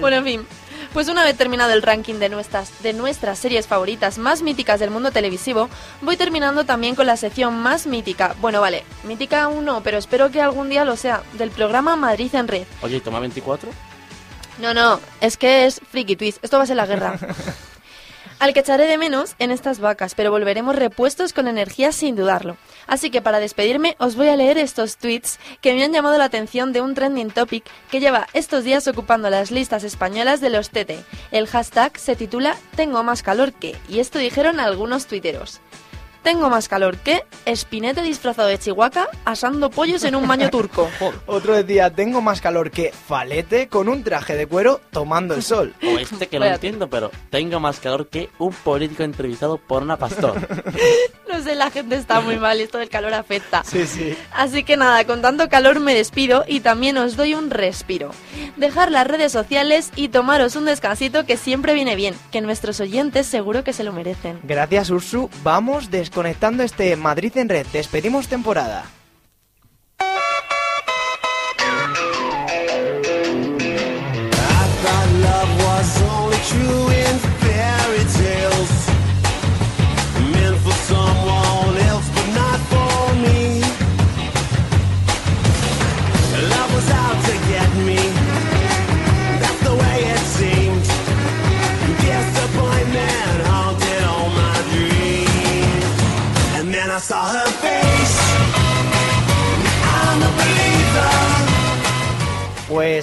[0.00, 0.46] Bueno, en fin.
[0.92, 4.90] Pues una vez terminado el ranking de nuestras, de nuestras series favoritas más míticas del
[4.90, 5.70] mundo televisivo,
[6.02, 8.34] voy terminando también con la sección más mítica.
[8.42, 12.34] Bueno, vale, mítica aún no, pero espero que algún día lo sea, del programa Madrid
[12.34, 12.66] en Red.
[12.82, 13.70] Oye, ¿y toma 24?
[14.60, 16.44] No, no, es que es Freaky Twist.
[16.44, 17.18] Esto va a ser la guerra.
[18.42, 22.56] Al que echaré de menos en estas vacas, pero volveremos repuestos con energía sin dudarlo.
[22.88, 26.24] Así que para despedirme os voy a leer estos tweets que me han llamado la
[26.24, 30.70] atención de un trending topic que lleva estos días ocupando las listas españolas de los
[30.70, 31.04] TT.
[31.30, 35.60] El hashtag se titula Tengo más calor que, y esto dijeron algunos tuiteros.
[36.22, 40.88] Tengo más calor que Espinete disfrazado de chihuahua asando pollos en un baño turco.
[41.26, 45.74] Otro decía, tengo más calor que Falete con un traje de cuero tomando el sol.
[45.82, 46.54] O este que lo Vaya.
[46.54, 50.34] entiendo, pero tengo más calor que un político entrevistado por una pastor.
[51.32, 53.64] No sé, la gente está muy mal y esto del calor afecta.
[53.64, 54.14] Sí, sí.
[54.34, 58.10] Así que nada, con tanto calor me despido y también os doy un respiro.
[58.58, 63.26] Dejar las redes sociales y tomaros un descansito que siempre viene bien, que nuestros oyentes
[63.26, 64.40] seguro que se lo merecen.
[64.42, 65.30] Gracias, Ursu.
[65.42, 67.66] Vamos desconectando este Madrid en red.
[67.72, 68.84] Despedimos temporada.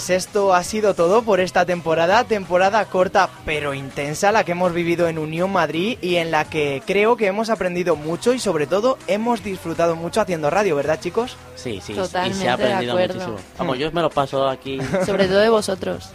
[0.10, 4.74] Pues esto ha sido todo por esta temporada, temporada corta pero intensa, la que hemos
[4.74, 8.66] vivido en Unión Madrid y en la que creo que hemos aprendido mucho y sobre
[8.66, 11.38] todo hemos disfrutado mucho haciendo radio, ¿verdad chicos?
[11.54, 13.36] Sí, sí, y Totalmente se ha aprendido de muchísimo.
[13.60, 14.80] Vamos, yo me lo paso aquí.
[15.06, 16.10] Sobre todo de vosotros.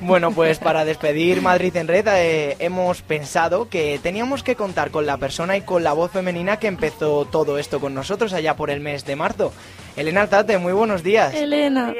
[0.00, 5.06] Bueno, pues para despedir Madrid en Red eh, hemos pensado que teníamos que contar con
[5.06, 8.70] la persona y con la voz femenina que empezó todo esto con nosotros allá por
[8.70, 9.52] el mes de marzo.
[9.98, 11.34] Elena Altate, muy buenos días.
[11.34, 11.92] Elena.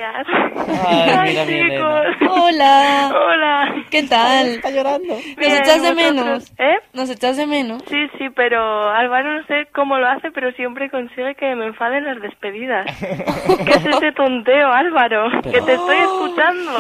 [0.87, 2.17] Ay, mira mi Elena.
[2.31, 3.13] Hola.
[3.13, 3.85] Hola.
[3.91, 4.47] ¿Qué tal?
[4.49, 5.15] Está llorando.
[5.15, 5.97] ¿Nos Bien, echas de ¿vosotros?
[5.97, 6.53] menos?
[6.59, 6.77] ¿Eh?
[6.93, 7.83] ¿Nos echas de menos?
[7.89, 12.05] Sí, sí, pero Álvaro no sé cómo lo hace, pero siempre consigue que me enfaden
[12.05, 12.87] las despedidas.
[13.01, 15.31] ¿Qué es ese tonteo, Álvaro?
[15.43, 16.73] Que te estoy escuchando.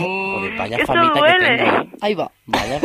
[0.00, 1.38] Joder, vaya Eso famita duele.
[1.58, 1.88] que tengo, ¿eh?
[2.00, 2.30] Ahí va.
[2.46, 2.78] Vaya,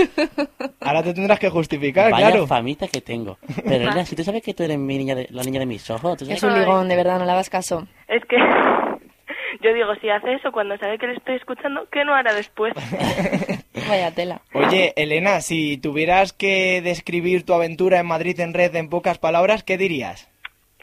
[0.82, 2.48] Ahora te tendrás que justificar, vaya claro.
[2.48, 3.38] famita que tengo.
[3.64, 5.90] Pero Elena, si tú sabes que tú eres mi niña de, la niña de mis
[5.90, 7.69] ojos, ¿tú sabes Es un ligón, de verdad, no le hagas caso.
[8.08, 8.38] Es que
[9.62, 12.74] yo digo, si hace eso cuando sabe que le estoy escuchando, ¿qué no hará después?
[13.90, 14.42] Vaya tela.
[14.54, 19.64] Oye, Elena, si tuvieras que describir tu aventura en Madrid en Red en pocas palabras,
[19.64, 20.30] ¿qué dirías?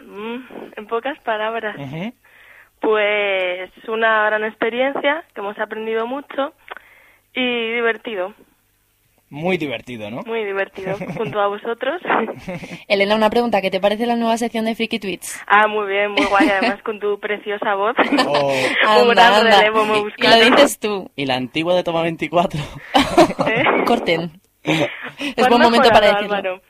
[0.01, 0.39] Mm,
[0.77, 1.77] en pocas palabras.
[2.81, 6.53] Pues una gran experiencia, que hemos aprendido mucho
[7.35, 8.35] y divertido,
[9.29, 10.23] Muy divertido, ¿no?
[10.23, 12.01] muy divertido, junto a vosotros.
[12.89, 13.61] Elena, una pregunta.
[13.61, 15.41] ¿Qué te parece la nueva sección de Freaky Tweets?
[15.49, 17.97] Ah, muy bien, muy guay, además con tu preciosa voz.
[18.27, 18.53] Oh.
[19.03, 19.59] un gran Anda, anda.
[19.59, 20.37] relevo hemos Y buscado.
[20.39, 21.11] lo dices tú.
[21.17, 22.61] Y la antigua de Toma 24.
[23.87, 24.41] Corten.
[24.63, 24.89] Es
[25.39, 26.35] Has buen momento para decirlo.
[26.35, 26.61] Álvaro,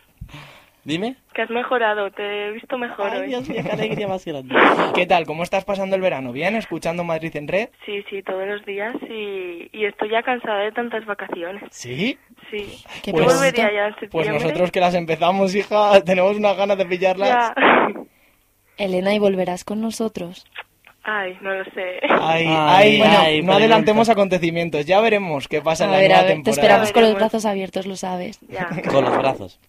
[0.86, 1.16] Dime.
[1.34, 3.26] que has mejorado, te he visto mejor Ay, hoy.
[3.26, 4.54] Dios mío, qué alegría más grande.
[4.94, 5.26] ¿Qué tal?
[5.26, 6.30] ¿Cómo estás pasando el verano?
[6.32, 6.54] ¿Bien?
[6.54, 7.70] ¿Escuchando Madrid en Red?
[7.84, 11.64] Sí, sí, todos los días y, y estoy ya cansada de tantas vacaciones.
[11.72, 12.16] ¿Sí?
[12.50, 12.82] Sí.
[13.02, 14.32] Qué Pues- volvería ya en Pues septiembre.
[14.44, 17.28] nosotros que las empezamos, hija, tenemos unas ganas de pillarlas.
[17.28, 17.54] Ya.
[18.78, 20.46] Elena, ¿y volverás con nosotros?
[21.02, 21.98] Ay, no lo sé.
[22.08, 25.92] Ay, Ay, ay, bueno, no, ay, no adelantemos acontecimientos, ya veremos qué pasa A en
[25.92, 26.60] la ver, nueva a ver, te temporada.
[26.62, 28.40] esperamos con los brazos abiertos, lo sabes.
[28.48, 28.68] Ya.
[28.90, 29.60] Con los brazos.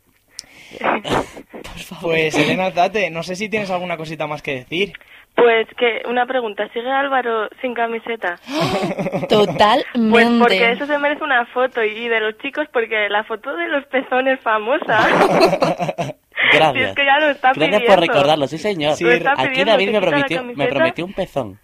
[2.02, 4.94] Pues Elena Alzate, no sé si tienes alguna cosita más que decir.
[5.36, 8.40] Pues que, una pregunta, ¿sigue Álvaro sin camiseta?
[9.30, 10.10] Totalmente.
[10.10, 13.68] Pues porque eso se merece una foto y de los chicos porque la foto de
[13.68, 15.00] los pezones famosa.
[16.52, 16.90] Si Gracias.
[16.90, 17.96] es que ya lo está Gracias pidiendo.
[17.96, 18.94] por recordarlo, sí señor.
[18.94, 19.06] Sí,
[19.38, 21.60] Aquí David me prometió, me prometió un pezón.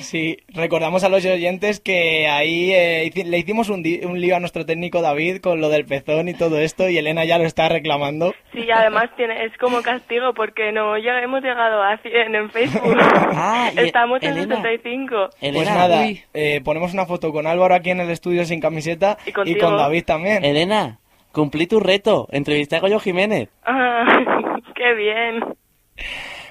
[0.00, 5.02] Sí, recordamos a los oyentes que ahí eh, le hicimos un, lío a nuestro técnico
[5.02, 8.34] David con lo del pezón y todo esto y Elena ya lo está reclamando.
[8.52, 12.96] sí, además tiene, es como castigo porque no ya hemos llegado a 100 en Facebook.
[13.38, 14.56] Ah, y Estamos en Elena.
[14.56, 15.08] 65.
[15.28, 16.22] Pues Elena, nada, uy.
[16.32, 20.04] eh, ponemos una foto con Álvaro aquí en el estudio sin camiseta Y con David
[20.04, 20.44] también.
[20.44, 20.98] Elena,
[21.32, 22.28] cumplí tu reto.
[22.30, 23.48] Entrevisté a Goyo Jiménez.
[23.64, 25.40] Ah, qué bien.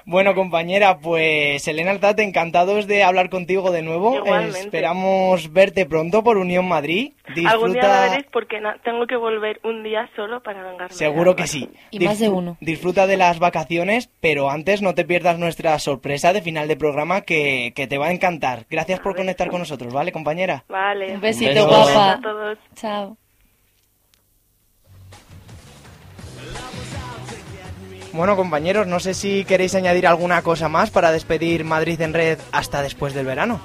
[0.08, 4.14] Bueno, compañera, pues Elena Alzate, encantados de hablar contigo de nuevo.
[4.14, 4.60] Igualmente.
[4.60, 7.14] Esperamos verte pronto por Unión Madrid.
[7.44, 10.94] Algún día Disfruta, me veréis porque tengo que volver un día solo para vengarme.
[10.94, 11.68] seguro que sí.
[11.90, 12.56] Y más de uno.
[12.60, 17.22] Disfruta de las vacaciones, pero antes no te pierdas nuestra sorpresa de final de programa
[17.22, 18.64] que, que te va a encantar.
[18.70, 20.62] Gracias por conectar con nosotros, ¿vale, compañera?
[20.68, 21.14] Vale.
[21.14, 21.66] Un besito, beso.
[21.66, 22.12] guapa.
[22.12, 22.58] a todos.
[22.76, 23.16] Chao.
[28.16, 32.38] Bueno, compañeros, no sé si queréis añadir alguna cosa más para despedir Madrid en red
[32.50, 33.60] hasta después del verano.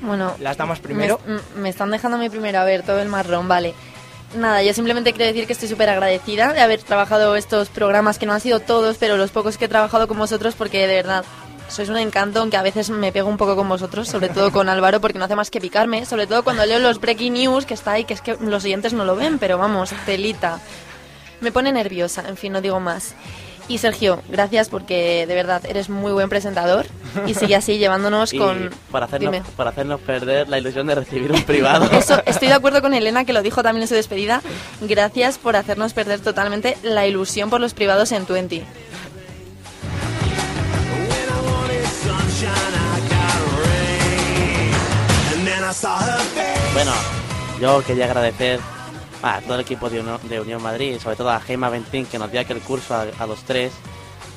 [0.00, 1.20] Bueno, Las damas primero.
[1.56, 3.72] Me, están dejando mí primero, a ver, todo el marrón, vale.
[4.36, 8.26] Nada, yo simplemente quiero decir que estoy súper agradecida de haber trabajado estos programas, que
[8.26, 11.24] no han sido todos, pero los pocos que he trabajado con vosotros, porque de verdad
[11.68, 14.68] sois un encanto, aunque a veces me pego un poco con vosotros, sobre todo con
[14.68, 17.74] Álvaro, porque no hace más que picarme, sobre todo cuando leo los breaking news que
[17.74, 20.60] está ahí, que es que los oyentes no lo ven, pero vamos, telita.
[21.44, 23.14] Me pone nerviosa, en fin, no digo más.
[23.68, 26.86] Y Sergio, gracias porque de verdad eres muy buen presentador
[27.26, 28.70] y sigue así llevándonos Y con...
[28.90, 29.44] para hacernos, Dime.
[29.54, 31.90] para hacernos perder la ilusión de recibir un privado.
[31.92, 34.40] Eso, estoy de acuerdo con Elena, que lo dijo también en su despedida.
[34.80, 38.62] Gracias por hacernos perder totalmente la ilusión por los privados en Twenty.
[46.72, 46.92] Bueno,
[47.60, 48.60] yo quería agradecer
[49.26, 52.18] a todo el equipo de, Uno- de Unión Madrid, sobre todo a Gema Ventín, que
[52.18, 53.72] nos dio aquel curso a, a los tres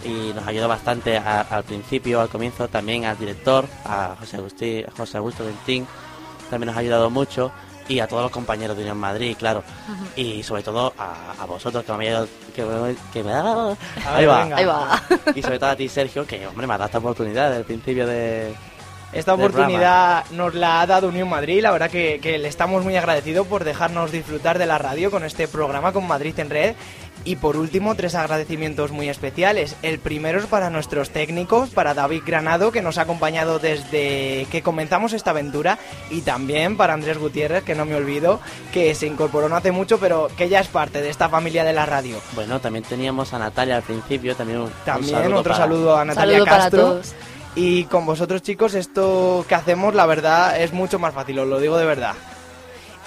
[0.05, 4.83] y nos ayudó bastante a- al principio, al comienzo, también al director, a José, Agustí,
[4.95, 5.85] José Augusto Ventín,
[6.49, 7.51] también nos ha ayudado mucho,
[7.89, 9.63] y a todos los compañeros de Unión Madrid, claro,
[10.15, 13.69] y sobre todo a, a vosotros que me ayudado- que me, que me A
[14.13, 14.43] ahí ver, va.
[14.43, 14.57] venga.
[14.57, 15.01] Ahí va.
[15.35, 17.65] y sobre todo a ti Sergio, que hombre me ha dado esta oportunidad desde el
[17.65, 18.53] principio de
[19.19, 22.95] Esta oportunidad nos la ha dado Unión Madrid, la verdad que, que le estamos muy
[22.95, 26.75] agradecidos por dejarnos disfrutar de la radio con este programa con Madrid en Red.
[27.25, 29.75] Y por último, tres agradecimientos muy especiales.
[29.81, 34.61] El primero es para nuestros técnicos, para David Granado, que nos ha acompañado desde que
[34.61, 35.77] comenzamos esta aventura,
[36.09, 38.39] y también para Andrés Gutiérrez, que no me olvido,
[38.71, 41.73] que se incorporó no hace mucho, pero que ya es parte de esta familia de
[41.73, 42.17] la radio.
[42.33, 45.97] Bueno, también teníamos a Natalia al principio, también un, un También saludo otro para- saludo
[45.97, 46.81] a Natalia Saludo para Castro.
[46.81, 47.13] todos.
[47.59, 51.59] Y con vosotros chicos esto que hacemos la verdad es mucho más fácil, os lo
[51.59, 52.13] digo de verdad.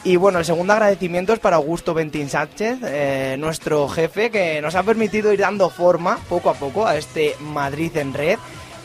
[0.03, 4.75] Y bueno, el segundo agradecimiento es para Augusto Bentín Sánchez, eh, nuestro jefe, que nos
[4.75, 8.41] ha permitido ir dando forma poco a poco a este Madrid en red.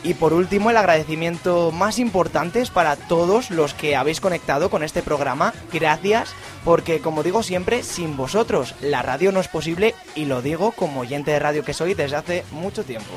[0.06, 4.84] Y por último, el agradecimiento más importante es para todos los que habéis conectado con
[4.84, 5.52] este programa.
[5.72, 6.32] Gracias,
[6.64, 11.00] porque como digo siempre, sin vosotros la radio no es posible y lo digo como
[11.00, 13.10] oyente de radio que soy desde hace mucho tiempo.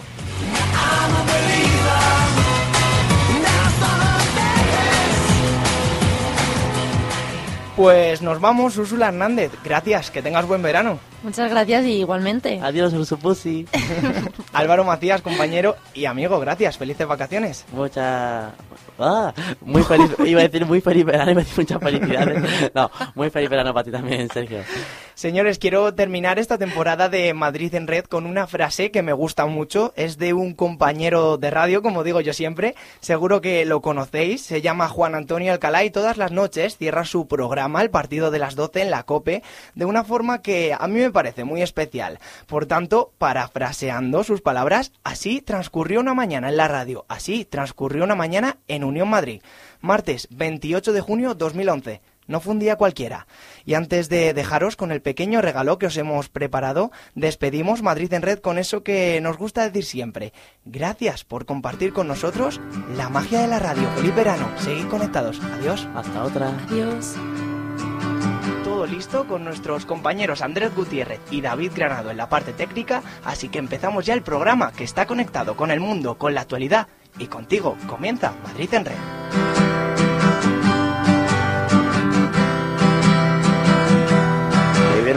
[7.76, 9.52] Pues nos vamos, Úrsula Hernández.
[9.64, 11.00] Gracias, que tengas buen verano.
[11.24, 12.60] Muchas gracias y igualmente.
[12.62, 13.66] Adiós, Ursupusi.
[14.54, 16.78] Álvaro Macías, compañero y amigo, gracias.
[16.78, 17.66] Felices vacaciones.
[17.74, 18.54] Mucha...
[19.02, 22.72] Ah, muy feliz, iba a decir muy feliz verano, iba a decir muchas felicidades.
[22.76, 24.60] No, muy feliz verano para ti también, Sergio.
[25.16, 29.46] Señores, quiero terminar esta temporada de Madrid en Red con una frase que me gusta
[29.46, 29.94] mucho.
[29.96, 32.76] Es de un compañero de radio, como digo yo siempre.
[33.02, 34.42] Seguro que lo conocéis.
[34.42, 38.40] Se llama Juan Antonio Alcalá y todas las noches cierra su programa, el partido de
[38.40, 39.44] las 12 en la COPE,
[39.76, 42.20] de una forma que a mí me parece muy especial.
[42.48, 47.06] Por tanto, parafraseando sus palabras, así transcurrió una mañana en la radio.
[47.08, 49.42] Así transcurrió una mañana en Unión Madrid.
[49.82, 52.02] Martes 28 de junio 2011.
[52.30, 53.26] No fue un día cualquiera.
[53.66, 58.22] Y antes de dejaros con el pequeño regalo que os hemos preparado, despedimos Madrid en
[58.22, 60.32] Red con eso que nos gusta decir siempre.
[60.64, 62.62] Gracias por compartir con nosotros
[62.96, 63.90] la magia de la radio.
[63.96, 64.48] Feliz verano.
[64.60, 65.42] Seguid conectados.
[65.42, 65.88] Adiós.
[65.96, 66.56] Hasta otra.
[66.70, 67.16] Adiós.
[68.80, 73.50] Todo listo con nuestros compañeros Andrés Gutiérrez y David Granado en la parte técnica, así
[73.50, 76.88] que empezamos ya el programa que está conectado con el mundo, con la actualidad
[77.18, 77.76] y contigo.
[77.90, 78.96] Comienza Madrid en Red.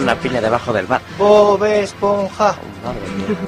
[0.02, 1.00] Una piña debajo del mar.
[1.16, 2.56] Bob Esponja.
[2.84, 3.38] Madre mía.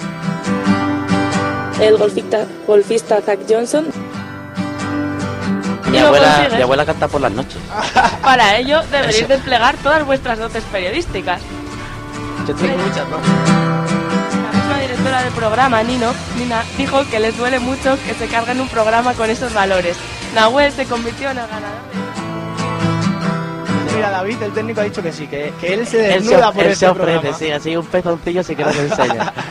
[1.80, 3.86] El golfista, golfista Zach Johnson.
[5.94, 6.54] Mi abuela, consigues.
[6.56, 7.58] mi abuela canta por las noches.
[8.22, 9.28] Para ello deberéis Eso.
[9.28, 11.40] desplegar todas vuestras dotes periodísticas.
[12.46, 13.16] Yo tengo muchas, ¿no?
[13.18, 18.60] La misma directora del programa, Nino, Nina, dijo que les duele mucho que se carguen
[18.60, 19.96] un programa con esos valores.
[20.34, 21.78] Nahuel se convirtió en el ganador.
[23.94, 26.52] Mira, David, el técnico ha dicho que sí, que, que él se Él se, desnuda
[26.52, 27.38] por él este se ofrece, programa.
[27.38, 29.32] sí, así un pezoncillo sí que nos enseña.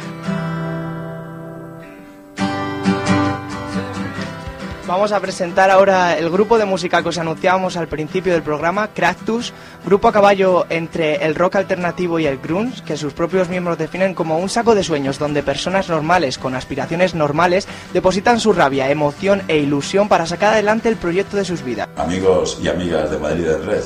[4.93, 8.89] Vamos a presentar ahora el grupo de música que os anunciábamos al principio del programa,
[8.89, 9.51] Cractus,
[9.83, 14.13] Grupo a caballo entre el rock alternativo y el grunge, que sus propios miembros definen
[14.13, 19.41] como un saco de sueños donde personas normales con aspiraciones normales depositan su rabia, emoción
[19.47, 21.89] e ilusión para sacar adelante el proyecto de sus vidas.
[21.97, 23.83] Amigos y amigas de Madrid en Red,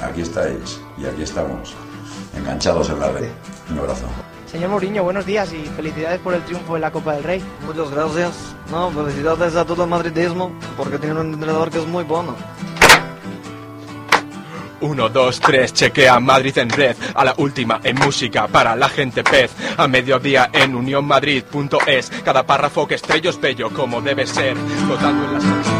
[0.00, 1.74] aquí estáis y aquí estamos,
[2.36, 3.28] enganchados en la red.
[3.72, 4.06] Un abrazo.
[4.54, 7.42] Señor Mourinho, buenos días y felicidades por el triunfo en la Copa del Rey.
[7.66, 8.54] Muchas gracias.
[8.70, 12.36] No, felicidades a todo el madridismo porque tiene un entrenador que es muy bueno.
[14.80, 19.24] 1, 2, 3, chequea Madrid en red, a la última en música para la gente
[19.24, 24.56] pez, a mediodía en unionmadrid.es, cada párrafo que estrello es bello como debe ser,
[24.86, 25.73] flotando en las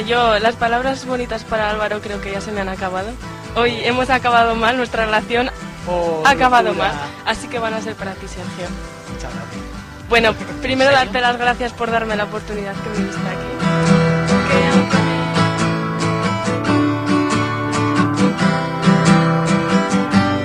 [0.00, 3.10] Bueno, yo las palabras bonitas para Álvaro creo que ya se me han acabado.
[3.54, 5.50] Hoy hemos acabado mal, nuestra relación
[5.86, 6.88] Oh, ha acabado locura.
[6.88, 6.96] mal,
[7.26, 8.66] así que van a ser para ti, Sergio.
[9.12, 9.62] Muchas gracias.
[10.08, 14.60] Bueno, primero darte las gracias por darme la oportunidad que me diste aquí.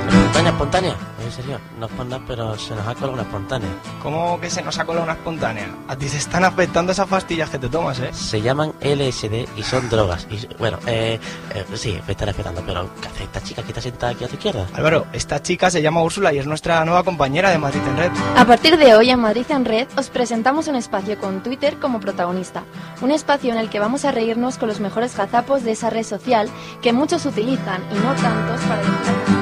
[0.09, 0.95] Espontánea, espontánea.
[1.25, 3.69] En serio, no es por nada, pero se nos ha colado una espontánea.
[4.03, 5.67] ¿Cómo que se nos ha colado una espontánea?
[5.87, 8.11] A ti se están afectando esas pastillas que te tomas, ¿eh?
[8.13, 10.27] Se llaman LSD y son drogas.
[10.29, 11.19] Y bueno, eh,
[11.55, 14.27] eh, sí, me están esperando, pero ¿qué hace esta chica que está sentada aquí a
[14.27, 14.67] tu izquierda?
[14.75, 18.11] Álvaro, esta chica se llama Úrsula y es nuestra nueva compañera de Madrid en Red.
[18.37, 21.99] A partir de hoy en Madrid en Red os presentamos un espacio con Twitter como
[21.99, 22.65] protagonista.
[23.01, 26.03] Un espacio en el que vamos a reírnos con los mejores gazapos de esa red
[26.03, 26.49] social
[26.83, 29.34] que muchos utilizan y no tantos para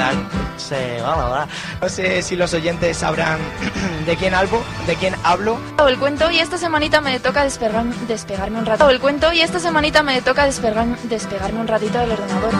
[0.00, 0.14] Quedar...
[0.56, 1.00] Se...
[1.02, 1.48] Vamos, ¿verdad?
[1.80, 3.38] No sé si los oyentes sabrán
[4.06, 5.58] de quién hablo, de quién hablo.
[5.86, 8.76] El cuento y esta semanita me toca despegar, despegarme un rato.
[8.76, 12.54] Acabo el cuento y esta semanita me toca despegar, despegarme un ratito del ordenador.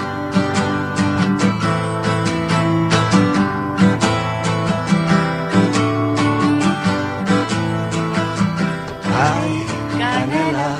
[9.17, 9.67] Ay,
[9.99, 10.77] canela,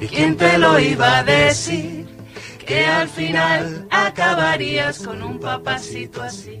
[0.00, 1.97] ¿y quién te lo iba a decir?
[2.68, 6.60] Que al final acabarías con un papacito así.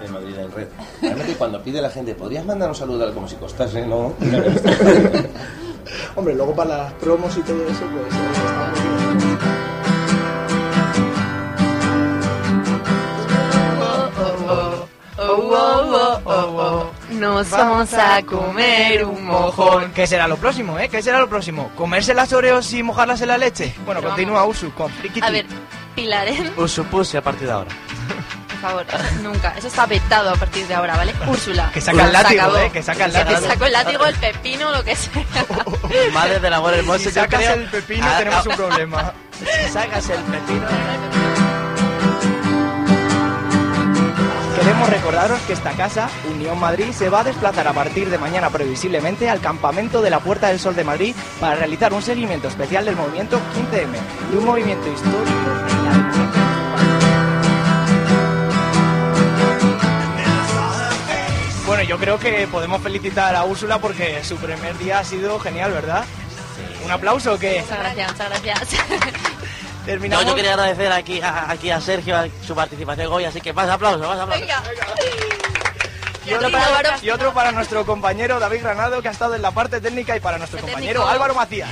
[0.00, 0.68] de Madrid en red.
[1.02, 4.14] Realmente cuando pide la gente, ¿podrías mandar un saludo como si costase, no?
[6.16, 8.80] Hombre, luego para las promos y todo eso, pues eh, está muy
[9.28, 9.72] bien.
[17.22, 19.92] Nos vamos a comer un mojón.
[19.92, 20.88] ¿Qué será lo próximo, eh?
[20.88, 21.70] ¿Qué será lo próximo?
[21.76, 23.72] ¿Comerse las Oreos y mojarlas en la leche?
[23.86, 25.24] Bueno, Pero continúa Usu con Frikiti.
[25.24, 25.46] A ver,
[25.94, 26.52] Pilar, ¿eh?
[26.56, 27.70] Usupuse a partir de ahora.
[28.50, 29.54] por favor, eso nunca.
[29.56, 31.14] Eso está vetado a partir de ahora, ¿vale?
[31.28, 31.70] Úrsula.
[31.72, 32.56] Que saca el látigo, acabó.
[32.58, 33.40] eh, que saca el Que látigo.
[33.48, 35.24] saco el látigo, el pepino, lo que sea.
[36.12, 39.12] Madre del amor hermoso, Si sacas creo- el pepino Ah, tenemos ah, un problema.
[39.66, 40.66] Si sacas el pepino...
[44.54, 48.50] Queremos recordaros que esta casa, Unión Madrid, se va a desplazar a partir de mañana
[48.50, 52.84] previsiblemente al campamento de la Puerta del Sol de Madrid para realizar un seguimiento especial
[52.84, 55.22] del movimiento 15M, de un movimiento histórico.
[61.66, 65.72] Bueno, yo creo que podemos felicitar a Úrsula porque su primer día ha sido genial,
[65.72, 66.04] ¿verdad?
[66.84, 67.60] ¿Un aplauso o qué?
[67.62, 68.82] Muchas gracias, muchas gracias.
[69.82, 70.26] No, Terminamos.
[70.26, 73.68] yo quería agradecer aquí a, aquí a Sergio a su participación hoy, así que más
[73.68, 74.48] aplausos, más aplausos.
[76.24, 79.50] Y otro, para, y otro para nuestro compañero David Granado, que ha estado en la
[79.50, 81.08] parte técnica, y para nuestro compañero técnico.
[81.08, 81.68] Álvaro Macías.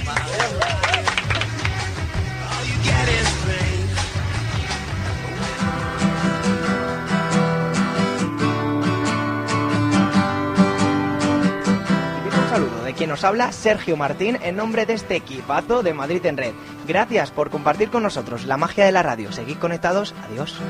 [13.01, 16.53] Quien nos habla, Sergio Martín, en nombre de este equipazo de Madrid en Red.
[16.87, 19.33] Gracias por compartir con nosotros la magia de la radio.
[19.33, 20.15] Seguid conectados.
[20.29, 20.61] Adiós.